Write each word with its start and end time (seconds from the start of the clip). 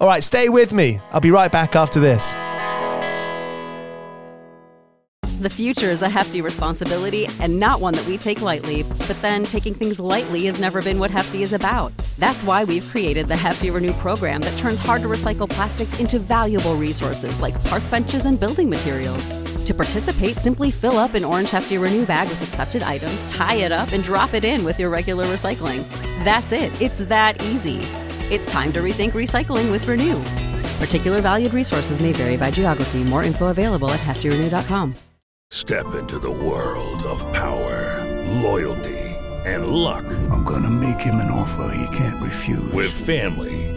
All 0.00 0.06
right, 0.06 0.22
stay 0.22 0.48
with 0.48 0.72
me. 0.72 1.00
I'll 1.10 1.20
be 1.20 1.32
right 1.32 1.50
back 1.50 1.74
after 1.74 1.98
this. 1.98 2.34
The 5.40 5.50
future 5.50 5.90
is 5.90 6.02
a 6.02 6.08
hefty 6.08 6.40
responsibility 6.40 7.28
and 7.40 7.60
not 7.60 7.80
one 7.80 7.94
that 7.94 8.06
we 8.06 8.18
take 8.18 8.40
lightly. 8.40 8.82
But 8.82 9.16
then 9.22 9.44
taking 9.44 9.74
things 9.74 10.00
lightly 10.00 10.46
has 10.46 10.60
never 10.60 10.82
been 10.82 10.98
what 10.98 11.12
Hefty 11.12 11.42
is 11.42 11.52
about. 11.52 11.92
That's 12.18 12.42
why 12.42 12.64
we've 12.64 12.86
created 12.88 13.28
the 13.28 13.36
Hefty 13.36 13.70
Renew 13.70 13.92
program 13.94 14.40
that 14.40 14.58
turns 14.58 14.80
hard 14.80 15.02
to 15.02 15.08
recycle 15.08 15.48
plastics 15.48 16.00
into 16.00 16.18
valuable 16.18 16.74
resources 16.74 17.40
like 17.40 17.62
park 17.64 17.82
benches 17.90 18.26
and 18.26 18.38
building 18.38 18.68
materials. 18.68 19.28
To 19.68 19.74
participate, 19.74 20.38
simply 20.38 20.70
fill 20.70 20.96
up 20.96 21.12
an 21.12 21.26
orange 21.26 21.50
Hefty 21.50 21.76
Renew 21.76 22.06
bag 22.06 22.26
with 22.30 22.42
accepted 22.42 22.82
items, 22.82 23.22
tie 23.24 23.56
it 23.56 23.70
up, 23.70 23.92
and 23.92 24.02
drop 24.02 24.32
it 24.32 24.42
in 24.42 24.64
with 24.64 24.80
your 24.80 24.88
regular 24.88 25.26
recycling. 25.26 25.86
That's 26.24 26.52
it. 26.52 26.80
It's 26.80 27.00
that 27.00 27.42
easy. 27.42 27.80
It's 28.34 28.50
time 28.50 28.72
to 28.72 28.80
rethink 28.80 29.10
recycling 29.10 29.70
with 29.70 29.86
Renew. 29.86 30.22
Particular 30.78 31.20
valued 31.20 31.52
resources 31.52 32.00
may 32.00 32.14
vary 32.14 32.38
by 32.38 32.50
geography. 32.50 33.04
More 33.04 33.22
info 33.24 33.48
available 33.48 33.90
at 33.90 34.00
heftyrenew.com. 34.00 34.94
Step 35.50 35.94
into 35.94 36.18
the 36.18 36.30
world 36.30 37.02
of 37.02 37.30
power, 37.34 38.06
loyalty, 38.40 38.98
and 39.44 39.66
luck. 39.66 40.06
I'm 40.30 40.44
gonna 40.44 40.70
make 40.70 41.02
him 41.02 41.16
an 41.16 41.30
offer 41.30 41.74
he 41.76 41.94
can't 41.94 42.22
refuse. 42.22 42.72
With 42.72 42.90
family, 42.90 43.76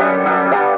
Living 0.00 0.69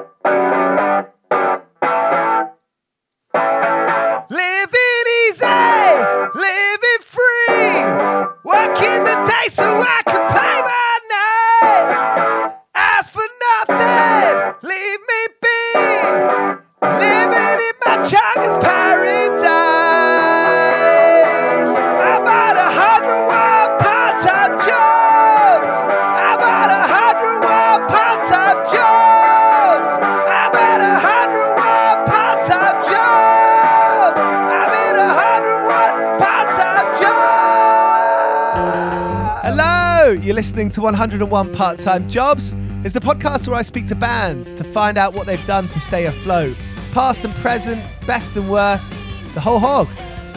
you're 40.32 40.36
listening 40.36 40.70
to 40.70 40.80
101 40.80 41.52
Part-Time 41.52 42.08
Jobs. 42.08 42.54
It's 42.84 42.94
the 42.94 43.00
podcast 43.00 43.46
where 43.46 43.56
I 43.58 43.60
speak 43.60 43.86
to 43.88 43.94
bands 43.94 44.54
to 44.54 44.64
find 44.64 44.96
out 44.96 45.12
what 45.12 45.26
they've 45.26 45.46
done 45.46 45.64
to 45.64 45.78
stay 45.78 46.06
afloat. 46.06 46.56
Past 46.92 47.22
and 47.26 47.34
present, 47.34 47.84
best 48.06 48.34
and 48.38 48.50
worsts, 48.50 49.04
the 49.34 49.40
whole 49.40 49.58
hog. 49.58 49.88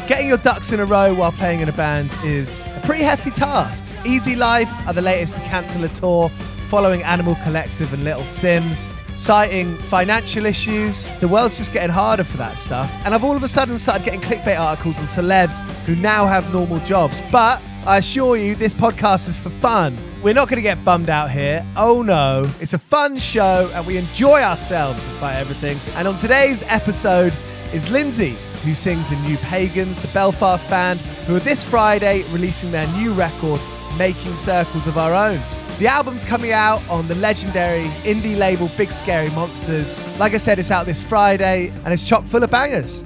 Getting 0.06 0.27
your 0.27 0.38
ducks 0.39 0.74
in 0.74 0.81
a 0.81 0.86
row 0.86 1.13
while 1.13 1.31
playing 1.31 1.62
in 1.62 1.69
a 1.69 1.71
band 1.71 2.12
is 2.25 2.62
a 2.75 2.81
pretty 2.83 3.06
hefty 3.06 3.31
task. 3.31 3.86
Easy 4.06 4.36
Life 4.36 4.69
are 4.86 4.92
the 4.92 5.01
latest 5.01 5.36
to 5.36 5.39
cancel 5.44 5.86
a 5.86 5.88
tour, 5.88 6.27
following 6.68 7.01
Animal 7.03 7.38
Collective 7.45 7.94
and 7.94 8.03
Little 8.03 8.24
Simz. 8.24 8.92
citing 9.15 9.77
financial 9.77 10.45
issues. 10.45 11.07
The 11.21 11.27
world's 11.30 11.56
just 11.56 11.71
getting 11.71 11.89
harder 11.89 12.25
for 12.25 12.36
that 12.36 12.57
stuff. 12.57 12.92
And 13.06 13.15
I've 13.15 13.24
all 13.24 13.38
of 13.38 13.44
a 13.44 13.47
sudden 13.47 13.77
started 13.77 14.03
getting 14.03 14.19
clickbait 14.19 14.59
articles 14.59 15.00
on 15.00 15.06
celebs 15.06 15.57
who 15.86 15.95
now 15.95 16.25
have 16.25 16.51
normal 16.51 16.80
jobs. 16.80 17.21
But 17.31 17.62
I 17.88 17.98
assure 17.98 18.36
you, 18.36 18.56
this 18.56 18.74
podcast 18.74 19.30
is 19.30 19.38
for 19.38 19.52
fun. 19.62 19.96
We're 20.24 20.34
not 20.34 20.50
going 20.50 20.56
to 20.56 20.64
get 20.64 20.84
bummed 20.84 21.08
out 21.08 21.30
here. 21.30 21.64
Oh 21.78 22.02
no. 22.02 22.44
It's 22.60 22.74
a 22.74 22.80
fun 22.80 23.20
show 23.20 23.70
and 23.76 23.86
we 23.86 23.98
enjoy 23.98 24.42
ourselves 24.42 25.04
despite 25.04 25.36
everything. 25.36 25.78
And 25.96 26.08
on 26.08 26.18
today's 26.18 26.64
episode 26.64 27.32
is 27.74 27.90
Lyndsey, 27.90 28.32
who 28.64 28.74
sings 28.74 29.12
in 29.12 29.22
New 29.22 29.38
Pagans, 29.38 30.00
the 30.00 30.08
Belfast 30.08 30.68
band, 30.68 31.00
who 31.28 31.36
are 31.36 31.40
this 31.40 31.64
Friday 31.64 32.24
releasing 32.32 32.72
their 32.72 32.88
new 32.98 33.14
record, 33.14 33.62
Making 34.00 34.36
Circles 34.36 34.88
of 34.88 34.98
Our 34.98 35.14
Own. 35.14 35.40
The 35.78 35.86
album's 35.86 36.24
coming 36.24 36.54
out 36.54 36.81
on 36.90 37.08
the 37.08 37.16
legendary 37.16 37.86
indie 38.04 38.36
label 38.36 38.68
Big 38.78 38.92
Scary 38.92 39.30
Monsters. 39.30 39.96
Like 40.18 40.34
I 40.34 40.38
said, 40.38 40.58
it's 40.58 40.72
out 40.72 40.88
this 40.88 41.02
Friday 41.02 41.68
and 41.68 41.94
it's 41.94 42.02
chock 42.02 42.26
full 42.26 42.44
of 42.44 42.50
bangers. 42.50 43.06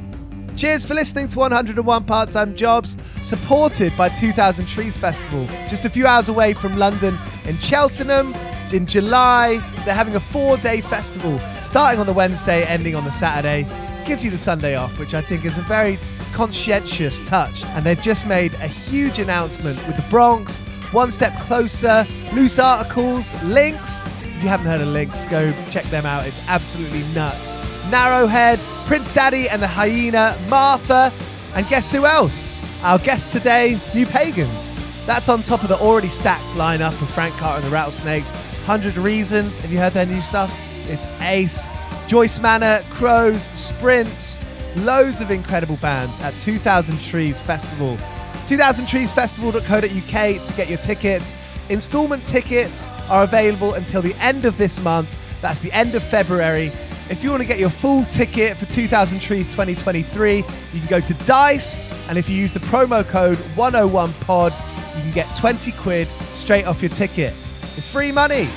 Cheers 0.59 0.83
for 0.83 0.93
listening 0.93 1.29
to 1.29 1.39
101 1.39 2.03
Part 2.03 2.33
Time 2.33 2.53
Jobs, 2.53 2.97
supported 3.21 3.95
by 3.95 4.09
2000 4.09 4.65
Trees 4.65 4.97
Festival, 4.97 5.45
just 5.69 5.85
a 5.85 5.89
few 5.89 6.05
hours 6.05 6.27
away 6.27 6.53
from 6.53 6.75
London 6.75 7.17
in 7.45 7.57
Cheltenham. 7.59 8.35
In 8.73 8.85
July, 8.85 9.59
they're 9.85 9.95
having 9.95 10.17
a 10.17 10.19
four 10.19 10.57
day 10.57 10.81
festival 10.81 11.39
starting 11.61 12.01
on 12.01 12.07
the 12.07 12.11
Wednesday, 12.11 12.65
ending 12.65 12.93
on 12.93 13.05
the 13.05 13.09
Saturday. 13.09 13.65
Gives 14.05 14.25
you 14.25 14.31
the 14.31 14.37
Sunday 14.37 14.75
off, 14.75 14.99
which 14.99 15.13
I 15.13 15.21
think 15.21 15.45
is 15.45 15.57
a 15.57 15.61
very 15.61 15.97
conscientious 16.33 17.21
touch. 17.21 17.63
And 17.67 17.85
they've 17.85 18.01
just 18.01 18.27
made 18.27 18.53
a 18.55 18.67
huge 18.67 19.17
announcement 19.17 19.77
with 19.87 19.95
the 19.95 20.05
Bronx, 20.09 20.59
One 20.91 21.09
Step 21.09 21.39
Closer, 21.39 22.05
loose 22.33 22.59
articles, 22.59 23.33
Lynks. 23.43 24.03
If 24.23 24.43
you 24.43 24.49
haven't 24.49 24.65
heard 24.65 24.81
of 24.81 24.89
Lynks, 24.89 25.25
go 25.27 25.53
check 25.69 25.85
them 25.85 26.05
out. 26.05 26.27
It's 26.27 26.45
absolutely 26.49 27.03
nuts. 27.15 27.68
Narrowhead, 27.89 28.59
Prince 28.85 29.11
Daddy 29.13 29.49
and 29.49 29.61
the 29.61 29.67
Hyena, 29.67 30.37
Martha, 30.47 31.11
and 31.55 31.67
guess 31.67 31.91
who 31.91 32.05
else? 32.05 32.49
Our 32.83 32.99
guest 32.99 33.31
today, 33.31 33.79
New 33.95 34.05
Pagans. 34.05 34.77
That's 35.05 35.27
on 35.27 35.41
top 35.41 35.63
of 35.63 35.69
the 35.69 35.77
already 35.77 36.09
stacked 36.09 36.45
lineup 36.55 37.01
of 37.01 37.09
Frank 37.11 37.33
Carter 37.35 37.57
and 37.57 37.65
the 37.65 37.71
Rattlesnakes. 37.71 38.31
100 38.31 38.95
Reasons, 38.97 39.57
have 39.57 39.71
you 39.71 39.79
heard 39.79 39.93
their 39.93 40.05
new 40.05 40.21
stuff? 40.21 40.55
It's 40.87 41.07
ace. 41.21 41.65
Joyce 42.07 42.39
Manor, 42.39 42.81
Crows, 42.91 43.45
Sprints, 43.55 44.39
loads 44.77 45.19
of 45.19 45.31
incredible 45.31 45.77
bands 45.77 46.19
at 46.21 46.37
2000 46.39 47.01
Trees 47.01 47.41
Festival. 47.41 47.97
2000treesfestival.co.uk 48.45 50.43
to 50.43 50.53
get 50.53 50.69
your 50.69 50.77
tickets. 50.77 51.33
Installment 51.69 52.25
tickets 52.25 52.87
are 53.09 53.23
available 53.23 53.73
until 53.73 54.01
the 54.01 54.13
end 54.15 54.45
of 54.45 54.57
this 54.57 54.79
month. 54.79 55.09
That's 55.41 55.59
the 55.59 55.71
end 55.71 55.95
of 55.95 56.03
February. 56.03 56.71
If 57.09 57.23
you 57.23 57.31
want 57.31 57.41
to 57.41 57.47
get 57.47 57.57
your 57.57 57.71
full 57.71 58.05
ticket 58.05 58.55
for 58.55 58.67
2000 58.67 59.19
Trees 59.19 59.47
2023, 59.47 60.37
you 60.37 60.43
can 60.43 60.85
go 60.87 60.99
to 60.99 61.13
Dice, 61.25 61.79
and 62.07 62.19
if 62.19 62.29
you 62.29 62.35
use 62.37 62.53
the 62.53 62.59
promo 62.59 63.03
code 63.03 63.37
101pod, 63.55 64.51
you 64.95 65.01
can 65.01 65.11
get 65.11 65.35
20 65.35 65.71
quid 65.71 66.07
straight 66.33 66.65
off 66.65 66.83
your 66.83 66.89
ticket. 66.89 67.33
It's 67.77 67.87
free 67.87 68.11
money. 68.11 68.47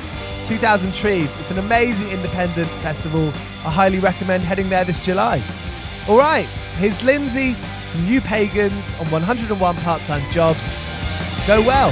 2000 0.45 0.93
Trees. 0.93 1.35
It's 1.39 1.51
an 1.51 1.59
amazing 1.59 2.11
independent 2.11 2.69
festival. 2.83 3.29
I 3.65 3.71
highly 3.71 4.01
recommend 4.01 4.43
heading 4.43 4.69
there 4.69 4.85
this 4.85 4.99
July. 4.99 5.43
All 6.07 6.19
right, 6.19 6.47
here's 6.77 6.99
Lyndsey 6.99 7.57
from 7.91 8.05
New 8.05 8.21
Pagans 8.21 8.93
on 9.01 9.07
101 9.11 9.77
Part 9.77 10.03
Time 10.03 10.31
Jobs. 10.31 10.77
Go 11.47 11.61
well. 11.63 11.91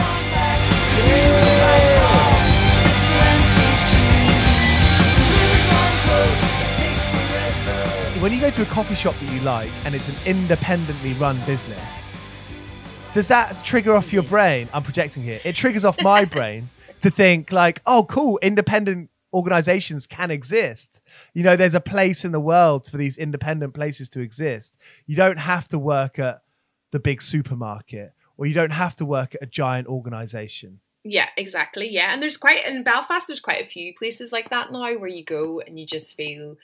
When 8.20 8.34
you 8.34 8.40
go 8.43 8.50
to 8.50 8.61
a 8.61 8.67
coffee 8.67 8.96
shop 8.96 9.14
that 9.14 9.32
you 9.32 9.40
like 9.40 9.70
and 9.87 9.94
it's 9.94 10.08
an 10.08 10.14
independently 10.26 11.14
run 11.14 11.40
business, 11.46 12.05
does 13.14 13.26
that 13.28 13.58
trigger 13.64 13.94
off 13.94 14.12
your 14.12 14.25
brain? 14.25 14.69
I'm 14.75 14.82
projecting 14.82 15.22
here. 15.22 15.40
It 15.43 15.56
triggers 15.56 15.87
off 15.87 15.96
my 16.02 16.25
brain 16.26 16.69
to 17.00 17.08
think 17.08 17.50
like, 17.50 17.81
oh, 17.87 18.05
cool, 18.11 18.38
independent 18.43 19.08
organizations 19.32 20.06
can 20.06 20.31
exist. 20.31 21.00
You 21.32 21.43
know, 21.43 21.56
there's 21.56 21.72
a 21.72 21.81
place 21.81 22.22
in 22.26 22.32
the 22.32 22.40
world 22.40 22.87
for 22.87 22.99
these 22.99 23.17
independent 23.17 23.72
places 23.72 24.11
to 24.11 24.20
exist. 24.20 24.76
You 25.06 25.16
don't 25.16 25.38
have 25.38 25.66
to 25.69 25.78
work 25.78 26.19
at 26.19 26.43
the 26.90 27.00
big 27.00 27.23
supermarket 27.23 28.12
or 28.37 28.44
you 28.44 28.52
don't 28.52 28.73
have 28.73 28.96
to 28.96 29.06
work 29.06 29.34
at 29.34 29.43
a 29.43 29.46
giant 29.46 29.88
organization. 29.88 30.81
Yeah, 31.02 31.28
exactly. 31.38 31.88
Yeah. 31.88 32.12
And 32.12 32.23
there's 32.23 32.37
quite 32.37 32.66
in 32.66 32.82
Belfast 32.82 33.26
there's 33.26 33.40
quite 33.40 33.62
a 33.62 33.66
few 33.66 33.94
places 33.94 34.32
like 34.32 34.50
that 34.50 34.70
now 34.70 34.99
where 34.99 35.08
you 35.08 35.25
go 35.25 35.61
and 35.61 35.81
you 35.81 35.87
just 35.87 36.14
feel 36.14 36.56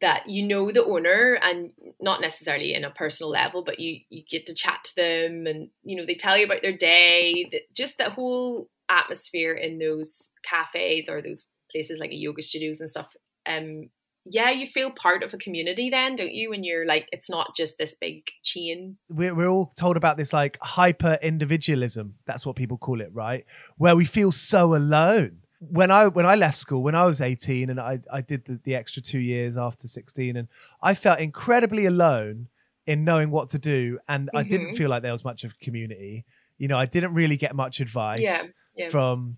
that 0.00 0.28
you 0.28 0.46
know 0.46 0.70
the 0.72 0.84
owner 0.84 1.38
and 1.42 1.70
not 2.00 2.20
necessarily 2.20 2.74
in 2.74 2.84
a 2.84 2.90
personal 2.90 3.30
level 3.30 3.62
but 3.62 3.78
you 3.78 4.00
you 4.08 4.22
get 4.28 4.46
to 4.46 4.54
chat 4.54 4.80
to 4.84 4.96
them 4.96 5.46
and 5.46 5.68
you 5.82 5.96
know 5.96 6.06
they 6.06 6.14
tell 6.14 6.36
you 6.36 6.44
about 6.44 6.62
their 6.62 6.76
day 6.76 7.48
the, 7.50 7.60
just 7.74 7.98
that 7.98 8.12
whole 8.12 8.68
atmosphere 8.88 9.52
in 9.52 9.78
those 9.78 10.30
cafes 10.42 11.08
or 11.08 11.22
those 11.22 11.46
places 11.70 12.00
like 12.00 12.10
yoga 12.12 12.42
studios 12.42 12.80
and 12.80 12.90
stuff 12.90 13.08
um 13.46 13.88
yeah 14.24 14.50
you 14.50 14.66
feel 14.66 14.92
part 14.92 15.22
of 15.22 15.32
a 15.32 15.38
community 15.38 15.88
then 15.88 16.16
don't 16.16 16.32
you 16.32 16.50
when 16.50 16.64
you're 16.64 16.86
like 16.86 17.08
it's 17.12 17.30
not 17.30 17.54
just 17.54 17.78
this 17.78 17.94
big 18.00 18.22
chain 18.42 18.96
We're, 19.08 19.34
we're 19.34 19.48
all 19.48 19.72
told 19.76 19.96
about 19.96 20.16
this 20.16 20.32
like 20.32 20.58
hyper 20.60 21.18
individualism. 21.22 22.14
That's 22.26 22.44
what 22.44 22.56
people 22.56 22.76
call 22.78 23.00
it, 23.00 23.10
right? 23.12 23.44
Where 23.78 23.96
we 23.96 24.04
feel 24.04 24.32
so 24.32 24.74
alone. 24.74 25.39
When 25.60 25.90
I 25.90 26.08
when 26.08 26.24
I 26.24 26.36
left 26.36 26.56
school 26.58 26.82
when 26.82 26.94
I 26.94 27.04
was 27.06 27.20
18 27.20 27.68
and 27.70 27.78
I, 27.78 28.00
I 28.10 28.22
did 28.22 28.44
the, 28.46 28.58
the 28.64 28.74
extra 28.74 29.02
two 29.02 29.18
years 29.18 29.58
after 29.58 29.86
16 29.86 30.36
and 30.36 30.48
I 30.82 30.94
felt 30.94 31.20
incredibly 31.20 31.84
alone 31.86 32.48
in 32.86 33.04
knowing 33.04 33.30
what 33.30 33.50
to 33.50 33.58
do 33.58 33.98
and 34.08 34.30
I 34.34 34.42
didn't 34.42 34.68
Mhm. 34.72 34.76
feel 34.78 34.88
like 34.88 35.02
there 35.02 35.12
was 35.12 35.22
much 35.24 35.44
of 35.44 35.52
a 35.52 35.64
community. 35.64 36.24
You 36.56 36.68
know, 36.68 36.78
I 36.78 36.86
didn't 36.86 37.12
really 37.12 37.36
get 37.36 37.54
much 37.54 37.80
advice 37.80 38.20
yeah 38.22 38.42
yeah 38.74 38.88
from 38.88 39.36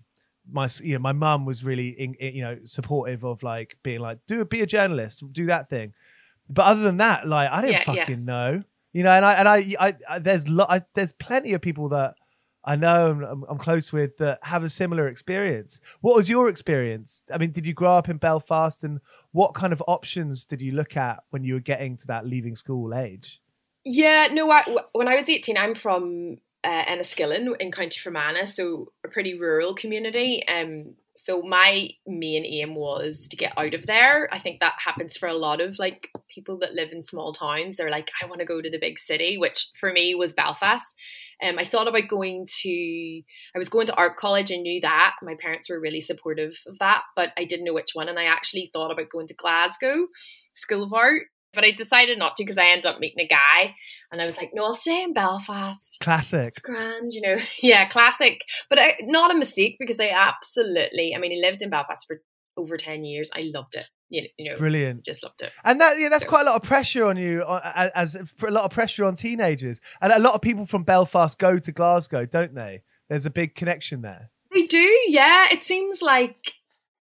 my 0.51 0.69
you 0.81 0.93
know 0.93 0.99
my 0.99 1.11
mum 1.11 1.45
was 1.45 1.63
really 1.63 1.89
in, 1.89 2.13
in- 2.15 2.35
you 2.35 2.41
know 2.43 2.57
supportive 2.63 3.23
of 3.25 3.43
like 3.43 3.77
being 3.83 3.99
like 3.99 4.19
do 4.27 4.43
be 4.45 4.61
a 4.61 4.65
journalist 4.65 5.23
do 5.33 5.45
that 5.47 5.69
thing 5.69 5.93
but 6.49 6.63
other 6.65 6.81
than 6.81 6.97
that 6.97 7.25
like 7.27 7.49
i 7.49 7.61
didn't 7.61 7.73
yeah. 7.73 7.83
fucking 7.95 8.25
know 8.25 8.61
you 8.91 9.03
know 9.03 9.09
and 9.11 9.23
i 9.25 9.33
and 9.35 9.47
i, 9.47 9.57
I, 9.79 9.95
I 10.09 10.19
there's 10.19 10.47
lo- 10.49 10.65
I, 10.67 10.81
there's 10.95 11.13
plenty 11.13 11.53
of 11.53 11.61
people 11.61 11.87
that 11.89 12.15
i 12.65 12.75
know 12.75 13.11
I'm, 13.11 13.45
I'm 13.49 13.57
close 13.57 13.91
with 13.91 14.17
that 14.17 14.39
have 14.41 14.63
a 14.63 14.69
similar 14.69 15.07
experience 15.07 15.81
what 16.01 16.15
was 16.15 16.29
your 16.29 16.49
experience 16.49 17.23
i 17.33 17.37
mean 17.37 17.51
did 17.51 17.65
you 17.65 17.73
grow 17.73 17.91
up 17.91 18.09
in 18.09 18.17
belfast 18.17 18.83
and 18.83 18.99
what 19.31 19.53
kind 19.53 19.73
of 19.73 19.83
options 19.87 20.45
did 20.45 20.61
you 20.61 20.73
look 20.73 20.95
at 20.95 21.23
when 21.31 21.43
you 21.43 21.55
were 21.55 21.59
getting 21.59 21.97
to 21.97 22.07
that 22.07 22.25
leaving 22.25 22.55
school 22.55 22.93
age 22.93 23.41
Yeah, 23.83 24.29
no. 24.31 24.49
I, 24.49 24.63
when 24.93 25.07
I 25.07 25.15
was 25.15 25.29
eighteen, 25.29 25.57
I'm 25.57 25.75
from 25.75 26.37
uh, 26.63 26.85
Enniskillen 26.85 27.59
in 27.59 27.71
County 27.71 27.99
Fermanagh, 27.99 28.45
so 28.45 28.91
a 29.05 29.09
pretty 29.09 29.37
rural 29.37 29.75
community. 29.75 30.47
Um, 30.47 30.95
so 31.15 31.43
my 31.43 31.89
main 32.07 32.43
aim 32.43 32.73
was 32.73 33.27
to 33.27 33.35
get 33.35 33.53
out 33.55 33.75
of 33.75 33.85
there. 33.85 34.27
I 34.33 34.39
think 34.39 34.59
that 34.59 34.73
happens 34.83 35.15
for 35.15 35.27
a 35.27 35.35
lot 35.37 35.61
of 35.61 35.77
like 35.77 36.09
people 36.27 36.57
that 36.59 36.73
live 36.73 36.91
in 36.91 37.03
small 37.03 37.33
towns. 37.33 37.77
They're 37.77 37.91
like, 37.91 38.09
I 38.21 38.25
want 38.25 38.39
to 38.39 38.45
go 38.45 38.61
to 38.61 38.69
the 38.69 38.79
big 38.79 38.97
city, 38.97 39.37
which 39.37 39.69
for 39.79 39.91
me 39.91 40.15
was 40.15 40.33
Belfast. 40.33 40.95
Um, 41.43 41.59
I 41.59 41.65
thought 41.65 41.87
about 41.87 42.07
going 42.07 42.47
to. 42.61 43.21
I 43.53 43.57
was 43.57 43.69
going 43.69 43.87
to 43.87 43.95
art 43.95 44.17
college. 44.17 44.49
and 44.49 44.63
knew 44.63 44.81
that 44.81 45.15
my 45.21 45.35
parents 45.39 45.69
were 45.69 45.79
really 45.79 46.01
supportive 46.01 46.53
of 46.65 46.79
that, 46.79 47.03
but 47.15 47.31
I 47.37 47.45
didn't 47.45 47.65
know 47.65 47.73
which 47.73 47.91
one. 47.93 48.09
And 48.09 48.17
I 48.17 48.25
actually 48.25 48.71
thought 48.73 48.91
about 48.91 49.09
going 49.09 49.27
to 49.27 49.35
Glasgow 49.35 50.07
School 50.53 50.83
of 50.83 50.93
Art, 50.93 51.23
but 51.53 51.63
I 51.63 51.71
decided 51.71 52.17
not 52.17 52.35
to 52.37 52.43
because 52.43 52.57
I 52.57 52.67
ended 52.67 52.85
up 52.85 52.99
meeting 52.99 53.23
a 53.23 53.27
guy, 53.27 53.75
and 54.11 54.21
I 54.21 54.25
was 54.25 54.37
like, 54.37 54.51
no, 54.53 54.63
I'll 54.65 54.75
stay 54.75 55.03
in 55.03 55.13
Belfast 55.13 55.97
classic 56.01 56.47
it's 56.49 56.59
grand, 56.59 57.13
you 57.13 57.21
know. 57.21 57.37
Yeah, 57.61 57.87
classic, 57.87 58.41
but 58.69 58.79
I, 58.79 58.95
not 59.01 59.33
a 59.33 59.37
mistake 59.37 59.77
because 59.79 59.99
I 59.99 60.09
absolutely. 60.09 61.15
I 61.15 61.19
mean, 61.19 61.31
he 61.31 61.41
lived 61.41 61.61
in 61.61 61.69
Belfast 61.69 62.05
for 62.07 62.21
over 62.57 62.77
ten 62.77 63.03
years. 63.05 63.29
I 63.35 63.49
loved 63.53 63.75
it. 63.75 63.85
You 64.09 64.27
know, 64.39 64.55
brilliant 64.57 65.03
just 65.03 65.23
loved 65.23 65.41
it. 65.41 65.51
And 65.63 65.81
that 65.81 65.95
yeah, 65.99 66.09
that's 66.09 66.23
So- 66.23 66.29
quite 66.29 66.43
a 66.43 66.49
lot 66.51 66.55
of 66.61 66.61
pressure 66.67 67.05
on 67.05 67.17
you, 67.17 67.41
uh, 67.41 67.89
as, 67.95 68.15
as 68.15 68.23
a 68.47 68.51
lot 68.51 68.63
of 68.63 68.69
pressure 68.71 69.05
on 69.05 69.15
teenagers. 69.15 69.81
And 70.01 70.13
a 70.13 70.19
lot 70.19 70.35
of 70.35 70.41
people 70.41 70.67
from 70.67 70.83
Belfast 70.83 71.39
go 71.39 71.57
to 71.57 71.71
Glasgow, 71.71 72.25
don't 72.27 72.53
they? 72.53 72.83
There's 73.09 73.25
a 73.25 73.31
big 73.31 73.55
connection 73.55 74.03
there. 74.03 74.29
They 74.53 74.67
do, 74.67 74.87
yeah. 75.07 75.47
It 75.51 75.63
seems 75.63 76.03
like 76.03 76.53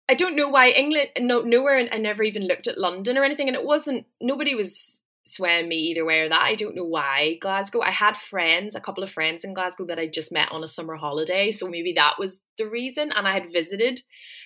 I 0.10 0.16
don't 0.16 0.36
know 0.36 0.48
why 0.48 0.70
England. 0.70 1.10
No, 1.20 1.42
nowhere. 1.42 1.78
And 1.78 1.90
I 1.92 1.98
never 1.98 2.24
even 2.24 2.48
looked 2.48 2.68
at 2.68 2.78
London 2.78 3.18
or 3.18 3.24
anything, 3.24 3.48
and 3.48 3.56
it 3.56 3.66
wasn't. 3.66 4.06
Nobody 4.22 4.56
was 4.56 5.02
swaying 5.26 5.68
me 5.68 5.76
either 5.76 6.06
way 6.06 6.22
or 6.22 6.30
that. 6.30 6.42
I 6.42 6.56
don't 6.56 6.76
know 6.76 6.86
why 6.86 7.38
Glasgow. 7.42 7.82
I 7.82 7.92
had 7.92 8.16
friends, 8.16 8.76
a 8.76 8.80
couple 8.80 9.04
of 9.04 9.12
friends 9.12 9.44
in 9.44 9.54
Glasgow 9.54 9.86
that 9.88 10.00
I 10.00 10.08
just 10.08 10.32
met 10.32 10.52
on 10.52 10.64
a 10.64 10.68
summer 10.68 10.96
holiday, 10.96 11.52
so 11.52 11.68
maybe 11.68 11.94
that 11.94 12.16
was 12.18 12.42
the 12.58 12.70
reason. 12.70 13.12
And 13.12 13.28
I 13.28 13.34
had 13.34 13.52
visited 13.52 14.02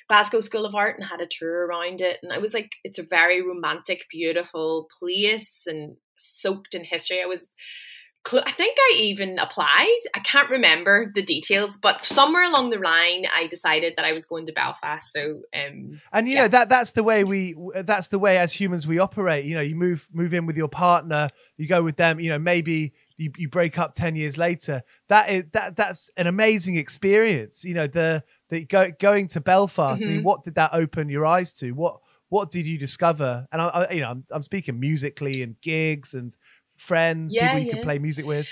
Glasgow 0.08 0.41
School 0.41 0.65
of 0.65 0.74
Art 0.74 0.98
and 0.98 1.08
had 1.08 1.22
a 1.22 1.27
tour 1.30 1.68
around 1.68 2.01
it, 2.01 2.18
and 2.24 2.34
I 2.34 2.39
was 2.39 2.53
like, 2.53 2.72
it's 2.84 3.00
a 3.00 3.03
very 3.03 3.41
romantic, 3.41 4.06
beautiful 4.10 4.88
place 5.00 5.63
and 5.68 5.98
soaked 6.18 6.74
in 6.74 6.84
history. 6.84 7.22
I 7.22 7.27
was 7.27 7.48
cl- 8.27 8.43
I 8.45 8.51
think 8.51 8.77
I 8.79 8.93
even 8.97 9.39
applied. 9.39 9.99
I 10.15 10.19
can't 10.19 10.49
remember 10.49 11.11
the 11.13 11.21
details, 11.21 11.77
but 11.77 12.05
somewhere 12.05 12.43
along 12.43 12.69
the 12.69 12.77
line, 12.77 13.25
I 13.33 13.47
decided 13.47 13.93
that 13.97 14.05
I 14.05 14.13
was 14.13 14.25
going 14.25 14.45
to 14.47 14.53
Belfast. 14.53 15.11
So, 15.11 15.41
um, 15.53 15.99
and 16.13 16.27
you 16.27 16.35
yeah. 16.35 16.41
know 16.41 16.47
that 16.49 16.69
that's 16.69 16.91
the 16.91 17.03
way 17.03 17.23
we 17.23 17.55
that's 17.83 18.07
the 18.07 18.19
way 18.19 18.37
as 18.37 18.53
humans 18.53 18.87
we 18.87 18.99
operate. 18.99 19.45
You 19.45 19.55
know, 19.55 19.61
you 19.61 19.75
move 19.75 20.07
move 20.11 20.33
in 20.33 20.45
with 20.45 20.57
your 20.57 20.69
partner, 20.69 21.29
you 21.57 21.67
go 21.67 21.83
with 21.83 21.97
them. 21.97 22.19
You 22.19 22.29
know, 22.29 22.39
maybe 22.39 22.93
you, 23.21 23.31
you 23.37 23.49
break 23.49 23.77
up 23.77 23.93
10 23.93 24.15
years 24.15 24.37
later 24.37 24.81
that 25.07 25.29
is 25.29 25.43
that 25.53 25.75
that's 25.75 26.09
an 26.17 26.25
amazing 26.25 26.77
experience 26.77 27.63
you 27.63 27.73
know 27.73 27.85
the 27.85 28.23
the 28.49 28.65
go, 28.65 28.89
going 28.99 29.27
to 29.27 29.39
belfast 29.39 30.01
Mm-hmm. 30.01 30.09
i 30.09 30.13
mean 30.15 30.23
what 30.23 30.43
did 30.43 30.55
that 30.55 30.71
open 30.73 31.07
your 31.07 31.25
eyes 31.25 31.53
to 31.55 31.71
what 31.71 31.99
what 32.29 32.49
did 32.49 32.65
you 32.65 32.77
discover 32.77 33.47
and 33.51 33.61
i, 33.61 33.67
I 33.67 33.91
you 33.91 34.01
know 34.01 34.09
I'm, 34.09 34.25
I'm 34.31 34.41
speaking 34.41 34.79
musically 34.79 35.43
and 35.43 35.59
gigs 35.61 36.13
and 36.15 36.35
friends 36.81 37.33
Yeah, 37.33 37.53
people 37.53 37.59
you 37.59 37.65
yeah. 37.65 37.73
could 37.75 37.83
play 37.83 38.00
music 38.00 38.25
with 38.25 38.47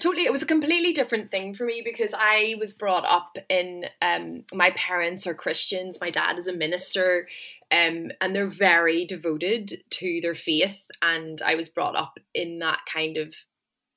totally 0.00 0.24
it 0.24 0.32
was 0.32 0.42
a 0.42 0.46
completely 0.46 0.92
different 0.92 1.30
thing 1.30 1.54
for 1.54 1.64
me 1.66 1.82
because 1.84 2.14
i 2.16 2.54
was 2.58 2.72
brought 2.72 3.04
up 3.04 3.36
in 3.48 3.84
um 4.02 4.44
my 4.52 4.70
parents 4.70 5.26
are 5.26 5.34
christians 5.34 5.98
my 6.00 6.10
dad 6.10 6.38
is 6.38 6.48
a 6.48 6.52
minister 6.52 7.28
um 7.70 8.10
and 8.20 8.34
they're 8.34 8.46
very 8.48 9.04
devoted 9.04 9.82
to 9.90 10.20
their 10.22 10.34
faith 10.34 10.80
and 11.02 11.42
i 11.42 11.54
was 11.54 11.68
brought 11.68 11.96
up 11.96 12.18
in 12.34 12.58
that 12.60 12.78
kind 12.92 13.16
of 13.18 13.34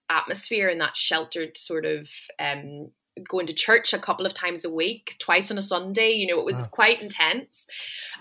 atmosphere 0.10 0.68
and 0.70 0.82
that 0.82 0.98
sheltered 0.98 1.58
sort 1.58 1.86
of 1.86 2.10
um 2.38 2.90
going 3.30 3.46
to 3.48 3.54
church 3.54 3.94
a 3.94 4.00
couple 4.00 4.26
of 4.26 4.34
times 4.34 4.66
a 4.66 4.70
week 4.70 5.16
twice 5.20 5.52
on 5.52 5.58
a 5.58 5.62
sunday 5.62 6.12
you 6.12 6.28
know 6.28 6.40
it 6.40 6.46
was 6.46 6.60
Wow. 6.60 6.68
quite 6.72 7.02
intense 7.02 7.66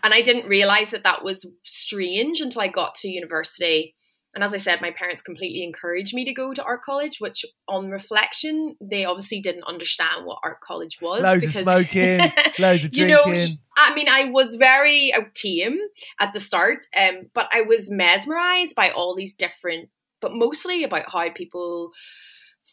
and 0.04 0.14
i 0.14 0.22
didn't 0.22 0.48
realize 0.48 0.90
that 0.90 1.02
that 1.02 1.24
was 1.24 1.46
strange 1.64 2.40
until 2.40 2.60
i 2.62 2.68
got 2.68 2.94
to 2.94 3.08
university 3.08 3.94
and 4.34 4.42
as 4.42 4.54
I 4.54 4.56
said, 4.56 4.80
my 4.80 4.90
parents 4.90 5.20
completely 5.20 5.62
encouraged 5.62 6.14
me 6.14 6.24
to 6.24 6.32
go 6.32 6.54
to 6.54 6.64
art 6.64 6.82
college, 6.82 7.18
which 7.20 7.44
on 7.68 7.90
reflection, 7.90 8.76
they 8.80 9.04
obviously 9.04 9.40
didn't 9.40 9.64
understand 9.64 10.24
what 10.24 10.38
art 10.42 10.60
college 10.60 10.98
was. 11.02 11.22
loads 11.22 11.44
of 11.44 11.52
smoking 11.52 12.20
loads 12.58 12.84
of 12.84 12.96
you 12.96 13.06
drinking 13.06 13.32
know, 13.32 13.56
I 13.76 13.94
mean, 13.94 14.08
I 14.08 14.30
was 14.30 14.54
very 14.54 15.12
tame 15.34 15.78
at 16.18 16.32
the 16.32 16.40
start, 16.40 16.86
um, 16.96 17.30
but 17.34 17.48
I 17.52 17.62
was 17.62 17.90
mesmerized 17.90 18.74
by 18.74 18.90
all 18.90 19.14
these 19.14 19.34
different, 19.34 19.90
but 20.22 20.32
mostly 20.34 20.82
about 20.82 21.10
how 21.10 21.30
people 21.30 21.90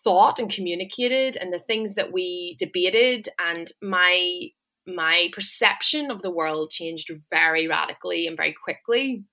thought 0.04 0.40
and 0.40 0.50
communicated 0.50 1.36
and 1.36 1.52
the 1.52 1.60
things 1.60 1.96
that 1.96 2.14
we 2.14 2.56
debated 2.60 3.28
and 3.40 3.72
my 3.82 4.50
my 4.88 5.30
perception 5.34 6.10
of 6.10 6.22
the 6.22 6.32
world 6.32 6.72
changed 6.72 7.12
very 7.30 7.68
radically 7.68 8.26
and 8.26 8.38
very 8.38 8.56
quickly 8.64 9.24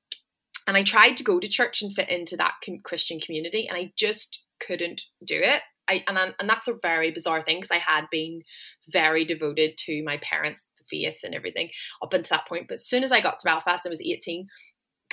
and 0.67 0.77
i 0.77 0.83
tried 0.83 1.17
to 1.17 1.25
go 1.25 1.39
to 1.39 1.49
church 1.49 1.83
and 1.83 1.95
fit 1.95 2.09
into 2.09 2.37
that 2.37 2.55
christian 2.85 3.21
community 3.21 3.67
and 3.69 3.77
i 3.77 3.93
just 3.97 4.41
couldn't 4.65 5.03
do 5.25 5.39
it. 5.39 5.63
I, 5.89 6.03
and, 6.09 6.19
I, 6.19 6.33
and 6.41 6.49
that's 6.49 6.67
a 6.67 6.75
very 6.83 7.11
bizarre 7.11 7.43
thing 7.43 7.59
because 7.59 7.71
i 7.71 7.79
had 7.79 8.07
been 8.11 8.43
very 8.89 9.25
devoted 9.25 9.77
to 9.87 10.03
my 10.05 10.19
parents 10.19 10.65
faith 10.91 11.17
and 11.25 11.35
everything 11.35 11.71
up 12.01 12.13
until 12.13 12.37
that 12.37 12.47
point. 12.49 12.67
But 12.69 12.75
as 12.75 12.87
soon 12.87 13.03
as 13.03 13.13
i 13.13 13.21
got 13.21 13.39
to 13.39 13.45
belfast 13.45 13.87
i 13.87 13.89
was 13.89 14.01
18 14.01 14.47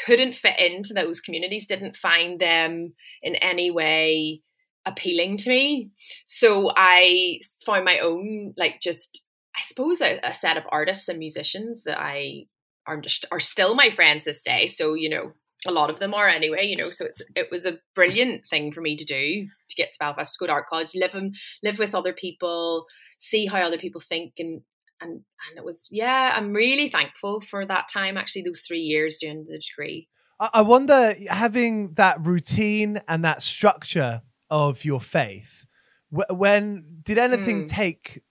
couldn't 0.03 0.35
fit 0.35 0.59
into 0.59 0.93
those 0.93 1.21
communities 1.21 1.67
didn't 1.67 1.97
find 1.97 2.39
them 2.39 2.93
in 3.21 3.35
any 3.35 3.69
way 3.69 4.41
appealing 4.85 5.37
to 5.37 5.49
me. 5.49 5.91
So 6.25 6.71
i 6.75 7.39
found 7.65 7.85
my 7.85 7.99
own 7.99 8.53
like 8.57 8.81
just 8.81 9.21
i 9.55 9.61
suppose 9.63 10.01
a, 10.01 10.19
a 10.23 10.33
set 10.33 10.57
of 10.57 10.63
artists 10.71 11.07
and 11.07 11.19
musicians 11.19 11.83
that 11.83 11.99
i 11.99 12.45
are 12.85 12.99
just 12.99 13.25
are 13.31 13.39
still 13.39 13.75
my 13.75 13.89
friends 13.89 14.25
this 14.25 14.41
day. 14.41 14.67
So 14.67 14.93
you 14.93 15.09
know 15.09 15.33
a 15.65 15.71
lot 15.71 15.89
of 15.89 15.99
them 15.99 16.13
are 16.13 16.27
anyway 16.27 16.65
you 16.65 16.75
know 16.75 16.89
so 16.89 17.05
it's 17.05 17.21
it 17.35 17.47
was 17.51 17.65
a 17.65 17.77
brilliant 17.95 18.43
thing 18.49 18.71
for 18.71 18.81
me 18.81 18.95
to 18.95 19.05
do 19.05 19.45
to 19.69 19.75
get 19.75 19.91
to 19.93 19.99
belfast 19.99 20.33
to 20.33 20.39
go 20.39 20.47
to 20.47 20.53
art 20.53 20.65
college 20.67 20.91
live 20.95 21.13
and 21.13 21.35
live 21.63 21.77
with 21.79 21.95
other 21.95 22.13
people 22.13 22.85
see 23.19 23.45
how 23.45 23.59
other 23.59 23.77
people 23.77 24.01
think 24.01 24.33
and 24.39 24.61
and 25.01 25.11
and 25.11 25.57
it 25.57 25.63
was 25.63 25.87
yeah 25.91 26.33
i'm 26.35 26.53
really 26.53 26.89
thankful 26.89 27.41
for 27.41 27.65
that 27.65 27.85
time 27.91 28.17
actually 28.17 28.41
those 28.41 28.61
three 28.61 28.81
years 28.81 29.17
doing 29.17 29.45
the 29.49 29.59
degree 29.59 30.07
I 30.51 30.61
wonder 30.61 31.13
having 31.29 31.93
that 31.93 32.25
routine 32.25 33.01
and 33.07 33.23
that 33.23 33.41
structure 33.43 34.23
of 34.49 34.83
your 34.83 34.99
faith. 34.99 35.65
When 36.09 36.99
did 37.03 37.17
anything 37.17 37.63
Mm. 37.63 37.67
take, 37.67 38.23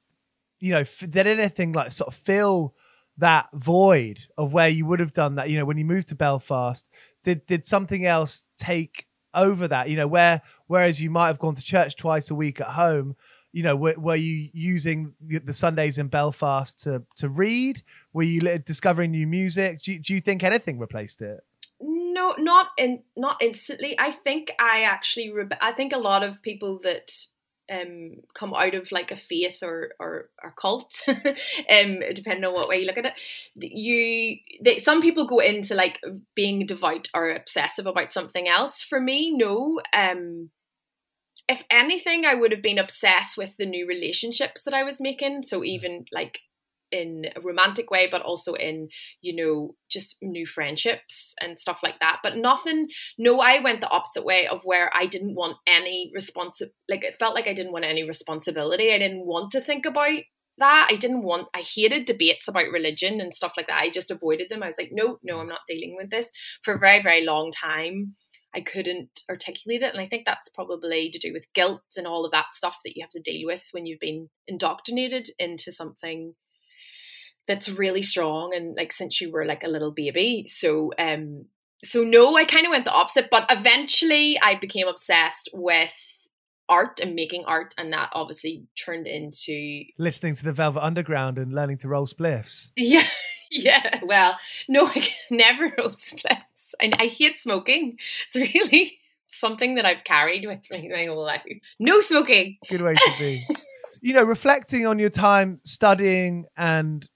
you 0.61 0.73
know, 0.73 0.85
did 0.85 1.27
anything 1.27 1.73
like 1.73 1.93
sort 1.93 2.09
of 2.09 2.15
fill 2.15 2.75
that 3.19 3.49
void 3.55 4.27
of 4.37 4.53
where 4.53 4.69
you 4.69 4.85
would 4.87 5.01
have 5.01 5.13
done 5.13 5.37
that? 5.37 5.49
You 5.49 5.59
know, 5.59 5.65
when 5.65 5.79
you 5.79 5.85
moved 5.85 6.09
to 6.09 6.15
Belfast, 6.15 6.87
did 7.23 7.47
did 7.47 7.65
something 7.65 8.07
else 8.07 8.47
take 8.59 9.07
over 9.35 9.69
that? 9.69 9.89
You 9.89 9.97
know, 9.97 10.07
where 10.07 10.43
whereas 10.67 11.01
you 11.01 11.11
might 11.11 11.29
have 11.29 11.39
gone 11.39 11.55
to 11.55 11.63
church 11.63 11.97
twice 11.97 12.31
a 12.31 12.35
week 12.35 12.61
at 12.61 12.69
home. 12.69 13.17
You 13.53 13.63
know, 13.63 13.77
were, 13.77 13.95
were 13.99 14.17
you 14.17 14.49
using 14.55 15.13
the, 15.21 15.53
Sundays 15.53 15.99
in 15.99 16.09
Belfast 16.09 16.83
to 16.85 17.03
to 17.17 17.29
read? 17.29 17.83
Were 18.13 18.23
you 18.23 18.59
discovering 18.59 19.11
new 19.11 19.27
music? 19.27 19.83
Do 19.83 19.93
you, 19.93 19.99
do 19.99 20.15
you 20.15 20.21
think 20.21 20.43
anything 20.43 20.79
replaced 20.79 21.21
it? 21.21 21.41
no 21.83 22.35
not 22.39 22.69
in 22.79 23.03
not 23.17 23.43
instantly 23.43 23.99
i 23.99 24.11
think 24.11 24.53
i 24.59 24.83
actually 24.83 25.33
i 25.61 25.73
think 25.73 25.93
a 25.93 25.99
lot 25.99 26.23
of 26.23 26.41
people 26.41 26.79
that 26.85 27.13
um 27.73 28.17
come 28.35 28.53
out 28.55 28.75
of 28.75 28.93
like 28.93 29.11
a 29.11 29.17
faith 29.17 29.63
or 29.63 29.93
or, 29.99 30.29
or 30.43 30.55
cult 30.61 31.01
um 31.09 32.01
depending 32.15 32.45
on 32.45 32.55
what 32.55 32.69
way 32.69 32.81
you 32.81 32.87
look 32.87 32.99
at 32.99 33.07
it. 33.07 33.15
You 33.55 34.39
they, 34.63 34.79
some 34.79 35.01
people 35.01 35.27
go 35.27 35.39
into 35.39 35.75
like 35.75 36.01
being 36.35 36.67
devout 36.67 37.09
or 37.15 37.31
obsessive 37.31 37.87
about 37.87 38.13
something 38.13 38.49
else. 38.49 38.83
For 38.83 39.01
me 39.01 39.35
no. 39.37 39.81
Um 39.97 40.51
if 41.49 41.65
anything 41.71 42.25
i 42.25 42.35
would 42.35 42.53
have 42.53 42.63
been 42.63 42.79
obsessed 42.79 43.37
with 43.37 43.57
the 43.59 43.67
new 43.67 43.87
relationships 43.87 44.63
that 44.65 44.75
i 44.75 44.83
was 44.83 45.01
making. 45.01 45.43
So 45.43 45.65
even 45.65 46.05
like 46.13 46.41
in 46.93 47.25
a 47.35 47.41
romantic 47.41 47.91
way 47.91 48.07
but 48.11 48.23
also 48.23 48.53
in 48.55 48.89
you 49.23 49.35
know 49.35 49.75
just 49.91 50.17
new 50.23 50.47
friendships 50.47 51.35
and 51.41 51.59
stuff 51.59 51.79
like 51.83 51.99
that. 52.01 52.21
But 52.23 52.37
nothing 52.37 52.89
no 53.19 53.41
i 53.41 53.61
went 53.61 53.81
the 53.81 53.89
opposite 53.89 54.25
way 54.25 54.47
of 54.47 54.61
where 54.65 54.91
i 54.95 55.07
didn't 55.07 55.35
want 55.35 55.57
any 55.67 56.13
responsi 56.17 56.71
like 56.89 57.05
it 57.05 57.19
felt 57.19 57.35
like 57.35 57.49
i 57.49 57.55
didn't 57.55 57.73
want 57.73 57.85
any 57.85 58.07
responsibility. 58.07 58.93
I 58.93 58.99
didn't 58.99 59.27
want 59.27 59.51
to 59.53 59.61
think 59.61 59.87
about 59.87 60.21
that. 60.59 60.89
I 60.91 60.97
didn't 60.97 61.23
want 61.23 61.49
i 61.55 61.61
hated 61.61 62.07
debates 62.07 62.47
about 62.47 62.71
religion 62.71 63.21
and 63.21 63.35
stuff 63.35 63.55
like 63.57 63.69
that. 63.69 63.81
I 63.81 63.91
just 63.91 64.11
avoided 64.11 64.49
them. 64.51 64.63
I 64.63 64.69
was 64.69 64.79
like 64.79 64.91
no 64.93 65.19
no 65.23 65.41
i'm 65.41 65.49
not 65.49 65.67
dealing 65.67 65.97
with 65.97 66.11
this. 66.11 66.29
For 66.63 66.75
a 66.75 66.79
very 66.79 67.03
very 67.03 67.25
long 67.25 67.53
time 67.53 68.17
i 68.55 68.61
couldn't 68.61 69.23
articulate 69.31 69.83
it. 69.83 69.95
And 69.95 70.01
i 70.01 70.07
think 70.07 70.25
that's 70.27 70.51
probably 70.51 71.11
to 71.11 71.19
do 71.19 71.33
with 71.33 71.53
guilt 71.55 71.83
and 71.97 72.07
all 72.07 72.25
of 72.25 72.33
that 72.33 72.53
stuff 72.53 72.77
that 72.85 72.97
you 72.97 73.03
have 73.03 73.11
to 73.13 73.21
deal 73.21 73.47
with 73.47 73.67
when 73.73 73.87
you've 73.87 74.01
been 74.01 74.29
indoctrinated 74.47 75.31
into 75.39 75.73
something 75.73 76.35
that's 77.49 77.69
really 77.69 78.03
strong 78.03 78.55
and 78.55 78.77
like 78.77 78.93
since 78.93 79.21
you 79.21 79.31
were 79.31 79.45
like 79.45 79.65
a 79.65 79.69
little 79.69 79.91
baby. 79.91 80.47
So 80.49 80.93
um 80.99 81.47
so 81.85 82.05
no 82.05 82.37
i 82.37 82.45
kind 82.45 82.65
of 82.67 82.71
went 82.71 82.85
the 82.85 82.93
opposite 82.93 83.29
but 83.31 83.45
eventually 83.51 84.39
i 84.41 84.55
became 84.55 84.87
obsessed 84.87 85.49
with 85.53 85.91
art 86.69 87.01
and 87.01 87.15
making 87.15 87.45
art 87.45 87.75
and 87.77 87.93
that 87.93 88.09
obviously 88.13 88.65
turned 88.77 89.07
into 89.07 89.83
listening 89.99 90.35
to 90.35 90.45
the 90.45 90.53
Velvet 90.53 90.81
Underground 90.81 91.39
and 91.39 91.53
learning 91.53 91.79
to 91.79 91.89
roll 91.89 92.07
spliffs. 92.07 92.71
yeah 92.77 93.07
yeah 93.51 93.99
well 94.05 94.39
no 94.69 94.87
i 94.87 95.09
never 95.31 95.73
rolled 95.77 95.99
spliffs. 95.99 96.39
And 96.81 96.95
i 96.99 97.07
hate 97.07 97.39
smoking. 97.39 97.99
It's 98.27 98.37
really 98.37 98.99
something 99.31 99.75
that 99.75 99.85
i've 99.85 100.05
carried 100.05 100.47
with 100.47 100.61
me 100.71 100.89
my 100.91 101.07
whole 101.07 101.25
life. 101.25 101.43
No 101.79 102.01
smoking. 102.01 102.59
Good 102.71 102.83
way 102.83 102.95
to 102.95 103.13
be. 103.19 103.47
you 104.01 104.15
know, 104.15 104.25
reflecting 104.25 104.87
on 104.87 104.99
your 104.99 105.11
time 105.11 105.61
studying 105.65 106.45
and 106.57 107.09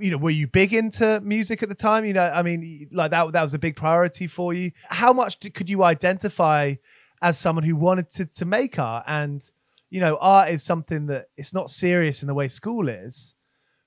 you 0.00 0.10
know, 0.10 0.18
were 0.18 0.30
you 0.30 0.46
big 0.46 0.72
into 0.74 1.20
music 1.20 1.62
at 1.62 1.68
the 1.68 1.74
time? 1.74 2.04
You 2.04 2.12
know, 2.14 2.24
I 2.24 2.42
mean, 2.42 2.88
like 2.92 3.10
that 3.10 3.32
that 3.32 3.42
was 3.42 3.54
a 3.54 3.58
big 3.58 3.76
priority 3.76 4.26
for 4.26 4.52
you. 4.54 4.72
How 4.88 5.12
much 5.12 5.38
did, 5.38 5.54
could 5.54 5.68
you 5.68 5.84
identify 5.84 6.74
as 7.22 7.38
someone 7.38 7.64
who 7.64 7.76
wanted 7.76 8.10
to 8.10 8.26
to 8.26 8.44
make 8.44 8.78
art? 8.78 9.04
And 9.06 9.42
you 9.90 10.00
know, 10.00 10.18
art 10.20 10.50
is 10.50 10.62
something 10.62 11.06
that 11.06 11.26
it's 11.36 11.54
not 11.54 11.70
serious 11.70 12.22
in 12.22 12.26
the 12.26 12.34
way 12.34 12.48
school 12.48 12.88
is, 12.88 13.34